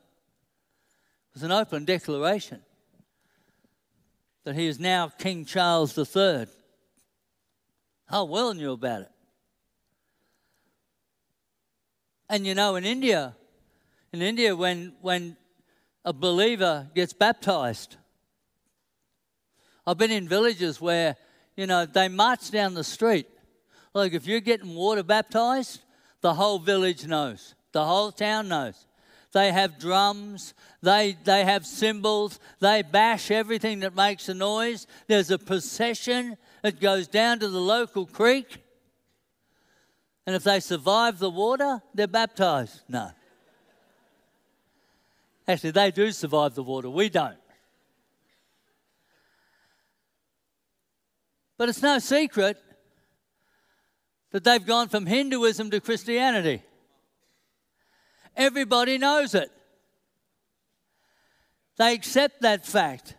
was 1.34 1.44
an 1.44 1.52
open 1.52 1.86
declaration 1.86 2.62
that 4.44 4.56
he 4.56 4.68
is 4.68 4.80
now 4.80 5.08
King 5.08 5.46
Charles 5.46 5.98
III. 5.98 6.48
How 8.08 8.26
well 8.26 8.54
knew 8.54 8.74
about 8.74 9.04
it. 9.04 9.12
And 12.30 12.46
you 12.46 12.56
know, 12.56 12.76
in 12.76 12.86
India, 12.86 13.36
in 14.14 14.22
India, 14.22 14.56
when, 14.56 14.94
when 15.02 15.38
a 16.04 16.14
believer 16.14 16.88
gets 16.94 17.14
baptized, 17.14 17.98
I've 19.86 19.98
been 19.98 20.12
in 20.12 20.28
villages 20.28 20.80
where, 20.80 21.16
you 21.56 21.68
know, 21.68 21.86
they 21.86 22.08
march 22.08 22.52
down 22.52 22.74
the 22.74 22.84
street. 22.84 23.28
Like 23.94 24.14
if 24.14 24.28
you're 24.28 24.40
getting 24.40 24.76
water 24.76 25.04
baptized, 25.04 25.82
the 26.22 26.34
whole 26.34 26.60
village 26.60 27.06
knows, 27.06 27.56
the 27.72 27.84
whole 27.84 28.12
town 28.12 28.48
knows. 28.48 28.86
They 29.34 29.52
have 29.52 29.80
drums, 29.80 30.54
they, 30.82 31.18
they 31.24 31.46
have 31.46 31.66
cymbals, 31.66 32.40
they 32.60 32.82
bash 32.82 33.32
everything 33.32 33.80
that 33.80 33.96
makes 33.96 34.28
a 34.28 34.34
noise. 34.34 34.88
There's 35.08 35.32
a 35.32 35.40
procession 35.40 36.38
that 36.64 36.82
goes 36.82 37.08
down 37.08 37.40
to 37.40 37.48
the 37.48 37.62
local 37.62 38.06
creek. 38.06 38.58
And 40.26 40.36
if 40.36 40.44
they 40.44 40.60
survive 40.60 41.18
the 41.18 41.30
water, 41.30 41.82
they're 41.94 42.08
baptized. 42.08 42.82
No. 42.90 43.12
Actually, 45.48 45.72
they 45.72 45.92
do 45.92 46.12
survive 46.12 46.54
the 46.54 46.64
water, 46.64 46.90
we 46.90 47.10
don't. 47.10 47.38
But 51.62 51.70
it's 51.70 51.84
no 51.84 52.00
secret 52.00 52.58
that 54.32 54.44
they've 54.44 54.66
gone 54.66 54.90
from 54.90 55.06
Hinduism 55.06 55.70
to 55.70 55.80
Christianity. 55.80 56.64
Everybody 58.36 58.98
knows 58.98 59.36
it. 59.36 59.52
They 61.78 61.94
accept 61.94 62.42
that 62.42 62.66
fact. 62.66 63.14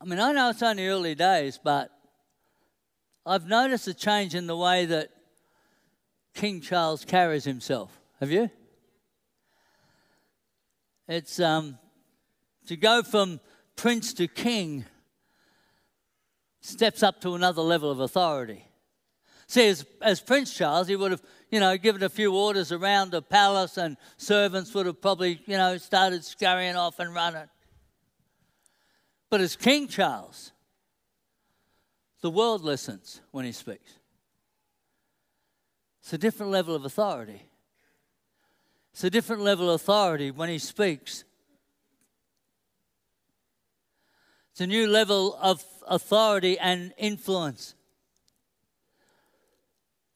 I 0.00 0.04
mean, 0.04 0.20
I 0.20 0.30
know 0.30 0.50
it's 0.50 0.62
only 0.62 0.86
early 0.86 1.16
days, 1.16 1.58
but 1.60 1.90
I've 3.26 3.48
noticed 3.48 3.88
a 3.88 3.94
change 3.94 4.36
in 4.36 4.46
the 4.46 4.56
way 4.56 4.86
that 4.86 5.10
King 6.32 6.60
Charles 6.60 7.04
carries 7.04 7.42
himself. 7.42 7.90
Have 8.20 8.30
you? 8.30 8.48
It's 11.08 11.40
um, 11.40 11.76
to 12.68 12.76
go 12.76 13.02
from 13.02 13.40
prince 13.82 14.14
to 14.14 14.28
king 14.28 14.84
steps 16.60 17.02
up 17.02 17.20
to 17.20 17.34
another 17.34 17.62
level 17.62 17.90
of 17.90 17.98
authority. 17.98 18.64
See, 19.48 19.66
as, 19.66 19.84
as 20.00 20.20
Prince 20.20 20.54
Charles, 20.56 20.86
he 20.86 20.94
would 20.94 21.10
have, 21.10 21.22
you 21.50 21.58
know, 21.58 21.76
given 21.76 22.00
a 22.04 22.08
few 22.08 22.32
orders 22.32 22.70
around 22.70 23.10
the 23.10 23.20
palace, 23.20 23.78
and 23.78 23.96
servants 24.18 24.72
would 24.72 24.86
have 24.86 25.00
probably, 25.00 25.42
you 25.46 25.56
know, 25.56 25.78
started 25.78 26.24
scurrying 26.24 26.76
off 26.76 27.00
and 27.00 27.12
running. 27.12 27.48
But 29.28 29.40
as 29.40 29.56
King 29.56 29.88
Charles, 29.88 30.52
the 32.20 32.30
world 32.30 32.62
listens 32.62 33.20
when 33.32 33.44
he 33.44 33.50
speaks. 33.50 33.98
It's 36.02 36.12
a 36.12 36.18
different 36.18 36.52
level 36.52 36.76
of 36.76 36.84
authority. 36.84 37.42
It's 38.92 39.02
a 39.02 39.10
different 39.10 39.42
level 39.42 39.70
of 39.70 39.80
authority 39.80 40.30
when 40.30 40.50
he 40.50 40.58
speaks. 40.58 41.24
It's 44.52 44.60
a 44.60 44.66
new 44.66 44.86
level 44.86 45.36
of 45.40 45.64
authority 45.88 46.58
and 46.58 46.92
influence. 46.98 47.74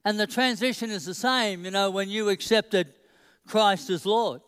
And 0.05 0.20
the 0.20 0.27
transition 0.27 0.90
is 0.90 1.07
the 1.07 1.14
same, 1.14 1.64
you 1.64 1.70
know, 1.70 1.90
when 1.90 2.09
you 2.09 2.29
accepted 2.29 2.92
Christ 3.49 3.90
as 3.90 4.05
Lord. 4.05 4.42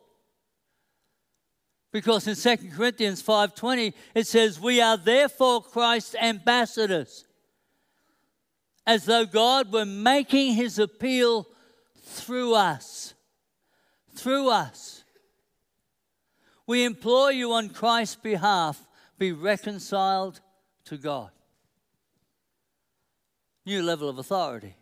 Because 1.90 2.27
in 2.29 2.35
2 2.35 2.70
Corinthians 2.70 3.22
5:20 3.22 3.94
it 4.14 4.27
says 4.27 4.61
we 4.61 4.81
are 4.81 4.98
therefore 4.98 5.62
Christ's 5.62 6.14
ambassadors 6.16 7.24
as 8.87 9.07
though 9.07 9.24
God 9.24 9.72
were 9.72 9.87
making 9.87 10.55
his 10.55 10.79
appeal 10.79 11.46
through 12.05 12.55
us. 12.55 13.14
Through 14.14 14.51
us. 14.51 15.03
We 16.66 16.85
implore 16.85 17.33
you 17.33 17.53
on 17.53 17.70
Christ's 17.70 18.16
behalf 18.16 18.88
be 19.18 19.33
reconciled 19.33 20.40
to 20.85 20.96
God. 20.96 21.31
New 23.66 23.83
level 23.83 24.09
of 24.09 24.18
authority. 24.18 24.74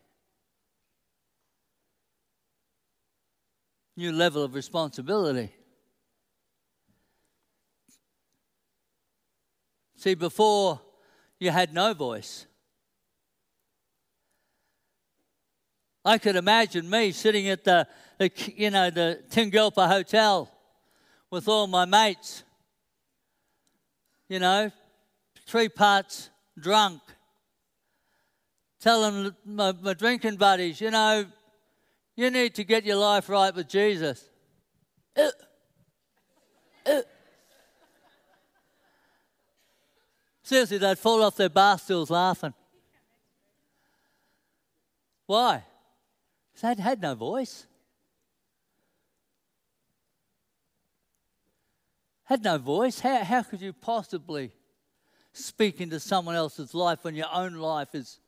New 3.96 4.12
level 4.12 4.42
of 4.44 4.54
responsibility. 4.54 5.52
See, 9.96 10.14
before 10.14 10.80
you 11.38 11.50
had 11.50 11.72
no 11.72 11.94
voice. 11.94 12.46
I 16.04 16.18
could 16.18 16.36
imagine 16.36 16.88
me 16.88 17.10
sitting 17.10 17.48
at 17.48 17.64
the, 17.64 17.88
the 18.18 18.30
you 18.54 18.70
know, 18.70 18.90
the 18.90 19.20
Tingalpa 19.28 19.88
Hotel 19.88 20.50
with 21.30 21.48
all 21.48 21.66
my 21.66 21.84
mates 21.84 22.44
you 24.28 24.38
know, 24.38 24.70
three 25.46 25.68
parts 25.68 26.30
drunk. 26.58 27.00
Telling 28.80 29.34
my, 29.44 29.72
my 29.72 29.94
drinking 29.94 30.36
buddies, 30.36 30.80
you 30.80 30.90
know, 30.90 31.26
you 32.14 32.30
need 32.30 32.54
to 32.54 32.64
get 32.64 32.84
your 32.84 32.96
life 32.96 33.28
right 33.28 33.54
with 33.54 33.68
Jesus. 33.68 34.28
Uh, 35.16 35.30
uh. 36.86 37.02
Seriously, 40.42 40.78
they'd 40.78 40.98
fall 40.98 41.22
off 41.22 41.36
their 41.36 41.48
bar 41.48 41.78
stools 41.78 42.10
laughing. 42.10 42.54
Why? 45.26 45.64
Because 46.54 46.76
they 46.76 46.82
had 46.82 47.02
no 47.02 47.14
voice. 47.14 47.66
Had 52.26 52.44
no 52.44 52.58
voice. 52.58 53.00
How, 53.00 53.24
how 53.24 53.42
could 53.42 53.60
you 53.60 53.72
possibly 53.72 54.52
speak 55.32 55.80
into 55.80 55.98
someone 55.98 56.34
else's 56.34 56.74
life 56.74 57.02
when 57.02 57.14
your 57.14 57.32
own 57.32 57.54
life 57.54 57.94
is 57.94 58.20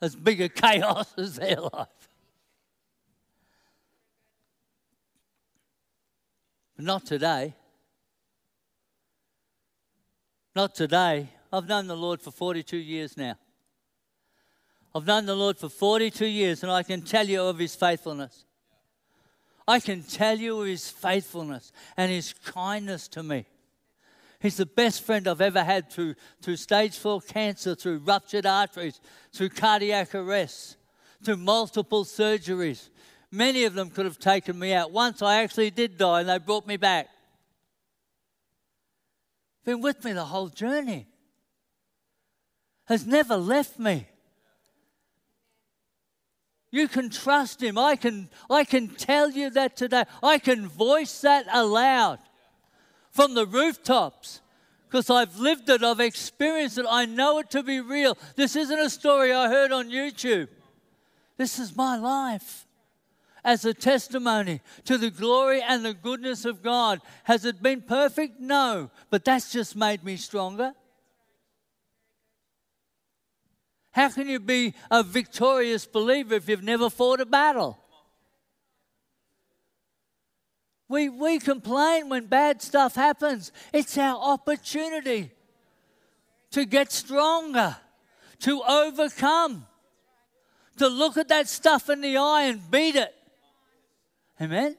as 0.00 0.14
big 0.14 0.40
a 0.40 0.48
chaos 0.62 1.12
as 1.18 1.36
their 1.36 1.56
life? 1.56 2.08
But 6.76 6.84
not 6.84 7.06
today. 7.06 7.54
Not 10.54 10.74
today. 10.74 11.28
I've 11.52 11.68
known 11.68 11.86
the 11.86 11.96
Lord 11.96 12.20
for 12.20 12.30
42 12.30 12.76
years 12.76 13.16
now. 13.16 13.36
I've 14.94 15.06
known 15.06 15.26
the 15.26 15.36
Lord 15.36 15.58
for 15.58 15.68
42 15.68 16.24
years, 16.24 16.62
and 16.62 16.72
I 16.72 16.82
can 16.82 17.02
tell 17.02 17.26
you 17.26 17.42
of 17.42 17.58
his 17.58 17.74
faithfulness. 17.74 18.45
I 19.68 19.80
can 19.80 20.02
tell 20.02 20.38
you 20.38 20.60
his 20.60 20.88
faithfulness 20.88 21.72
and 21.96 22.10
his 22.10 22.32
kindness 22.44 23.08
to 23.08 23.22
me. 23.22 23.46
He's 24.40 24.58
the 24.58 24.66
best 24.66 25.02
friend 25.02 25.26
I've 25.26 25.40
ever 25.40 25.64
had 25.64 25.90
through, 25.90 26.14
through 26.42 26.56
stage 26.56 26.96
four 26.96 27.20
cancer, 27.20 27.74
through 27.74 27.98
ruptured 27.98 28.46
arteries, 28.46 29.00
through 29.32 29.48
cardiac 29.48 30.14
arrest, 30.14 30.76
through 31.24 31.38
multiple 31.38 32.04
surgeries. 32.04 32.90
Many 33.32 33.64
of 33.64 33.74
them 33.74 33.90
could 33.90 34.04
have 34.04 34.18
taken 34.18 34.58
me 34.58 34.72
out. 34.72 34.92
Once 34.92 35.20
I 35.22 35.42
actually 35.42 35.70
did 35.70 35.98
die 35.98 36.20
and 36.20 36.28
they 36.28 36.38
brought 36.38 36.66
me 36.66 36.76
back. 36.76 37.08
Been 39.64 39.80
with 39.80 40.04
me 40.04 40.12
the 40.12 40.24
whole 40.24 40.48
journey. 40.48 41.08
Has 42.86 43.04
never 43.04 43.36
left 43.36 43.80
me. 43.80 44.06
You 46.70 46.88
can 46.88 47.10
trust 47.10 47.62
him. 47.62 47.78
I 47.78 47.96
can, 47.96 48.28
I 48.50 48.64
can 48.64 48.88
tell 48.88 49.30
you 49.30 49.50
that 49.50 49.76
today. 49.76 50.04
I 50.22 50.38
can 50.38 50.68
voice 50.68 51.20
that 51.20 51.46
aloud 51.52 52.18
from 53.10 53.34
the 53.34 53.46
rooftops 53.46 54.40
because 54.88 55.10
I've 55.10 55.38
lived 55.38 55.68
it, 55.68 55.82
I've 55.82 56.00
experienced 56.00 56.78
it, 56.78 56.86
I 56.88 57.06
know 57.06 57.38
it 57.38 57.50
to 57.50 57.62
be 57.62 57.80
real. 57.80 58.16
This 58.36 58.56
isn't 58.56 58.78
a 58.78 58.90
story 58.90 59.32
I 59.32 59.48
heard 59.48 59.72
on 59.72 59.90
YouTube. 59.90 60.48
This 61.36 61.58
is 61.58 61.76
my 61.76 61.96
life 61.98 62.66
as 63.44 63.64
a 63.64 63.74
testimony 63.74 64.60
to 64.84 64.98
the 64.98 65.10
glory 65.10 65.62
and 65.62 65.84
the 65.84 65.94
goodness 65.94 66.44
of 66.44 66.62
God. 66.62 67.00
Has 67.24 67.44
it 67.44 67.62
been 67.62 67.82
perfect? 67.82 68.40
No, 68.40 68.90
but 69.10 69.24
that's 69.24 69.52
just 69.52 69.76
made 69.76 70.02
me 70.02 70.16
stronger. 70.16 70.72
How 73.96 74.10
can 74.10 74.28
you 74.28 74.38
be 74.38 74.74
a 74.90 75.02
victorious 75.02 75.86
believer 75.86 76.34
if 76.34 76.50
you've 76.50 76.62
never 76.62 76.90
fought 76.90 77.18
a 77.18 77.24
battle? 77.24 77.78
We, 80.86 81.08
we 81.08 81.38
complain 81.38 82.10
when 82.10 82.26
bad 82.26 82.60
stuff 82.60 82.94
happens. 82.94 83.52
It's 83.72 83.96
our 83.96 84.20
opportunity 84.20 85.30
to 86.50 86.66
get 86.66 86.92
stronger, 86.92 87.74
to 88.40 88.62
overcome, 88.68 89.66
to 90.76 90.88
look 90.88 91.16
at 91.16 91.28
that 91.28 91.48
stuff 91.48 91.88
in 91.88 92.02
the 92.02 92.18
eye 92.18 92.42
and 92.48 92.70
beat 92.70 92.96
it. 92.96 93.14
Amen? 94.38 94.76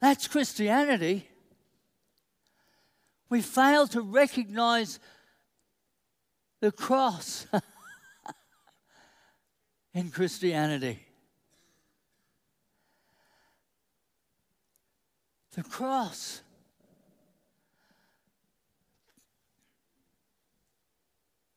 That's 0.00 0.28
Christianity. 0.28 1.28
We 3.28 3.42
fail 3.42 3.88
to 3.88 4.00
recognize 4.00 5.00
the 6.64 6.72
cross 6.72 7.46
in 9.94 10.10
Christianity. 10.10 10.98
The 15.54 15.62
cross. 15.62 16.40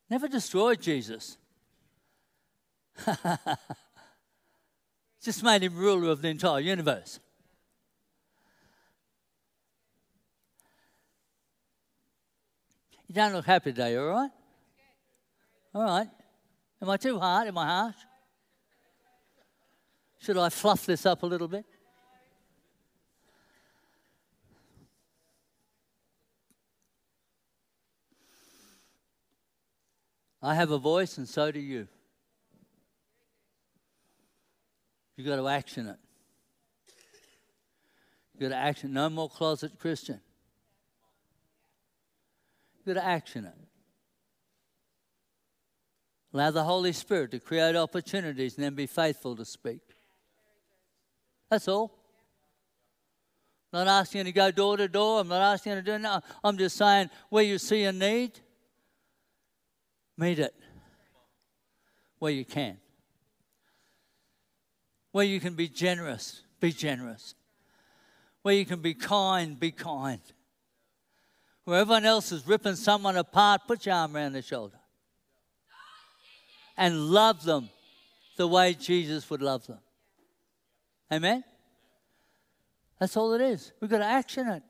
Never 0.10 0.28
destroyed 0.28 0.82
Jesus. 0.82 1.38
Just 5.24 5.42
made 5.42 5.64
him 5.64 5.78
ruler 5.78 6.12
of 6.12 6.22
the 6.22 6.28
entire 6.28 6.60
universe. 6.60 7.22
You 13.08 13.16
don't 13.16 13.32
look 13.32 13.46
happy 13.46 13.72
today, 13.72 13.96
all 13.96 14.08
right? 14.08 14.32
All 15.78 15.84
right. 15.84 16.10
Am 16.82 16.90
I 16.90 16.98
too 16.98 17.20
hard? 17.20 17.48
Am 17.48 17.56
I 17.56 17.68
harsh? 17.68 17.96
Should 20.18 20.36
I 20.36 20.50
fluff 20.50 20.88
this 20.88 21.06
up 21.06 21.22
a 21.22 21.28
little 21.28 21.48
bit? 21.48 21.66
I 30.42 30.56
have 30.56 30.72
a 30.72 30.80
voice, 30.80 31.20
and 31.20 31.30
so 31.30 31.52
do 31.52 31.60
you. 31.60 31.88
You've 35.16 35.28
got 35.28 35.36
to 35.36 35.48
action 35.48 35.90
it. 35.90 35.98
You've 38.34 38.50
got 38.50 38.56
to 38.56 38.60
action. 38.60 38.94
No 38.94 39.12
more 39.12 39.30
closet 39.30 39.74
Christian. 39.78 40.22
You've 42.78 42.96
got 42.96 43.02
to 43.02 43.08
action 43.08 43.46
it. 43.46 43.67
Allow 46.34 46.52
the 46.52 46.64
Holy 46.64 46.94
Spirit 46.94 47.32
to 47.32 47.40
create 47.40 47.76
opportunities 47.76 48.56
and 48.56 48.66
then 48.66 48.76
be 48.76 48.86
faithful 48.86 49.36
to 49.36 49.46
speak. 49.46 49.82
That's 51.50 51.68
all. 51.68 51.94
I'm 53.72 53.86
not 53.86 54.02
asking 54.02 54.20
you 54.20 54.24
to 54.26 54.32
go 54.32 54.52
door 54.52 54.78
to 54.78 54.88
door. 54.88 55.22
I'm 55.22 55.28
not 55.28 55.42
asking 55.42 55.74
you 55.74 55.76
to 55.78 55.82
do 55.82 56.00
no. 56.00 56.22
I'm 56.44 56.58
just 56.58 56.78
saying 56.78 57.10
where 57.30 57.44
you 57.44 57.58
see 57.58 57.84
a 57.84 57.92
need, 57.92 58.40
meet 60.18 60.40
it 60.40 60.54
where 62.20 62.32
you 62.32 62.46
can. 62.46 62.78
Where 65.12 65.26
you 65.26 65.40
can 65.40 65.56
be 65.56 65.68
generous, 65.68 66.42
be 66.60 66.72
generous. 66.72 67.36
Where 68.42 68.54
you 68.54 68.66
can 68.66 68.82
be 68.82 68.94
kind, 68.94 69.60
be 69.60 69.72
kind. 69.72 70.22
Where 71.66 71.80
everyone 71.80 72.06
else 72.06 72.32
is 72.32 72.48
ripping 72.48 72.76
someone 72.76 73.18
apart, 73.18 73.62
put 73.68 73.86
your 73.86 73.96
arm 73.96 74.16
around 74.16 74.34
their 74.34 74.42
shoulder. 74.42 74.78
And 76.78 77.10
love 77.10 77.44
them 77.44 77.70
the 78.38 78.48
way 78.48 78.74
Jesus 78.74 79.30
would 79.30 79.42
love 79.42 79.66
them. 79.66 79.80
Amen? 81.12 81.44
That's 83.00 83.18
all 83.18 83.34
it 83.34 83.42
is. 83.42 83.72
We've 83.82 83.90
got 83.90 84.00
to 84.00 84.06
action 84.06 84.48
it. 84.48 84.64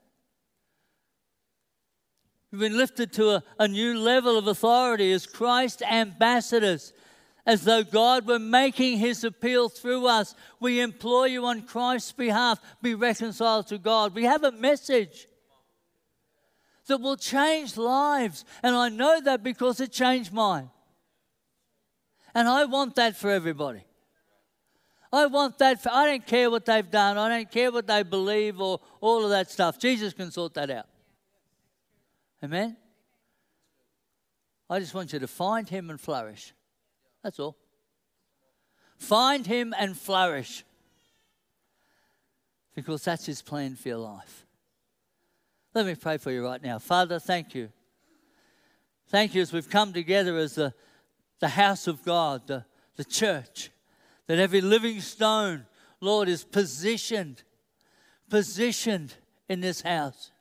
We've 2.52 2.62
been 2.62 2.78
lifted 2.78 3.12
to 3.14 3.32
a, 3.32 3.44
a 3.60 3.68
new 3.68 4.00
level 4.00 4.38
of 4.38 4.48
authority 4.48 5.12
as 5.12 5.26
Christ 5.26 5.82
ambassadors, 5.82 6.94
as 7.46 7.66
though 7.66 7.84
God 7.84 8.26
were 8.26 8.40
making 8.40 9.00
his 9.00 9.24
appeal 9.24 9.68
through 9.68 10.08
us. 10.08 10.34
We 10.60 10.80
implore 10.80 11.28
you 11.28 11.46
on 11.46 11.64
Christ's 11.64 12.14
behalf, 12.14 12.60
be 12.82 12.96
reconciled 12.96 13.68
to 13.68 13.78
God. 13.78 14.16
We 14.16 14.24
have 14.24 14.44
a 14.44 14.52
message 14.52 15.28
that 16.88 17.02
will 17.02 17.18
change 17.18 17.76
lives. 17.76 18.46
And 18.64 18.76
I 18.76 18.90
know 18.90 19.20
that 19.22 19.44
because 19.44 19.82
it 19.82 19.92
changed 19.92 20.32
mine. 20.32 20.70
And 22.34 22.48
I 22.48 22.66
want 22.66 22.96
that 22.96 23.16
for 23.16 23.30
everybody. 23.30 23.84
I 25.12 25.26
want 25.28 25.58
that 25.60 25.82
for, 25.82 25.90
I 25.92 26.06
don't 26.06 26.26
care 26.26 26.52
what 26.52 26.66
they've 26.66 26.90
done, 26.90 27.18
I 27.18 27.30
don't 27.30 27.50
care 27.50 27.72
what 27.72 27.88
they 27.88 28.04
believe 28.04 28.60
or 28.60 28.80
all 29.00 29.24
of 29.24 29.30
that 29.30 29.50
stuff. 29.50 29.80
Jesus 29.80 30.14
can 30.14 30.32
sort 30.32 30.54
that 30.56 30.70
out. 30.70 30.88
Amen? 32.44 32.78
I 34.70 34.80
just 34.80 34.94
want 34.94 35.14
you 35.14 35.20
to 35.20 35.28
find 35.28 35.68
him 35.68 35.90
and 35.90 36.00
flourish. 36.00 36.54
That's 37.24 37.40
all. 37.40 37.56
Find 38.98 39.46
him 39.46 39.74
and 39.78 39.98
flourish. 39.98 40.64
Because 42.76 43.04
that's 43.04 43.26
his 43.26 43.42
plan 43.42 43.76
for 43.76 43.88
your 43.88 43.98
life. 43.98 44.46
Let 45.74 45.86
me 45.86 45.96
pray 45.96 46.18
for 46.18 46.32
you 46.32 46.44
right 46.44 46.62
now. 46.62 46.80
Father, 46.80 47.18
thank 47.20 47.56
you. 47.56 47.70
Thank 49.08 49.34
you 49.36 49.42
as 49.42 49.54
we've 49.54 49.70
come 49.70 49.94
together 49.94 50.38
as 50.38 50.56
the, 50.56 50.74
the 51.40 51.50
house 51.50 51.88
of 51.88 52.04
God, 52.04 52.48
the, 52.48 52.66
the 52.96 53.06
church, 53.06 53.70
that 54.28 54.40
every 54.40 54.62
living 54.62 55.02
stone, 55.02 55.66
Lord, 56.02 56.28
is 56.28 56.44
positioned, 56.44 57.44
positioned 58.30 59.14
in 59.48 59.62
this 59.62 59.82
house 59.82 60.32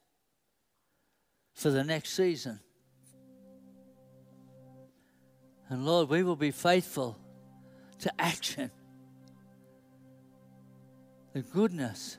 for 1.55 1.71
the 1.71 1.85
next 1.85 2.11
season. 2.11 2.61
And 5.69 5.85
Lord, 5.85 6.09
we 6.09 6.23
will 6.23 6.37
be 6.37 6.51
faithful 6.51 7.19
to 7.99 8.13
action. 8.21 8.71
The 11.33 11.43
goodness, 11.43 12.19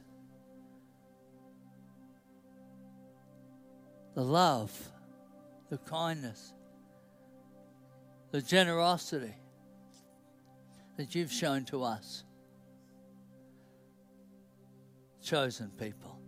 the 4.16 4.24
love, 4.24 4.72
the 5.70 5.78
kindness, 5.78 6.54
the 8.32 8.42
generosity 8.42 9.34
that 10.98 11.16
you've 11.16 11.32
shown 11.32 11.66
to 11.66 11.84
us, 11.84 12.24
chosen 15.24 15.70
people. 15.78 16.20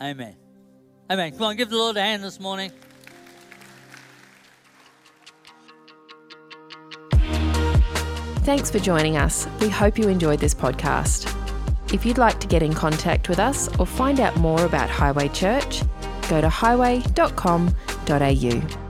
Amen. 0.00 0.36
Amen. 1.10 1.32
Come 1.32 1.42
on, 1.42 1.56
give 1.56 1.70
the 1.70 1.76
Lord 1.76 1.96
a 1.96 2.00
hand 2.00 2.22
this 2.22 2.38
morning. 2.38 2.70
Thanks 8.42 8.70
for 8.70 8.78
joining 8.78 9.16
us. 9.16 9.46
We 9.60 9.68
hope 9.68 9.98
you 9.98 10.08
enjoyed 10.08 10.38
this 10.40 10.54
podcast. 10.54 11.34
If 11.92 12.06
you'd 12.06 12.18
like 12.18 12.38
to 12.40 12.46
get 12.46 12.62
in 12.62 12.72
contact 12.72 13.28
with 13.28 13.38
us 13.38 13.68
or 13.78 13.86
find 13.86 14.20
out 14.20 14.36
more 14.36 14.64
about 14.64 14.88
Highway 14.88 15.28
Church, 15.28 15.82
go 16.28 16.40
to 16.40 16.48
highway.com.au. 16.48 18.87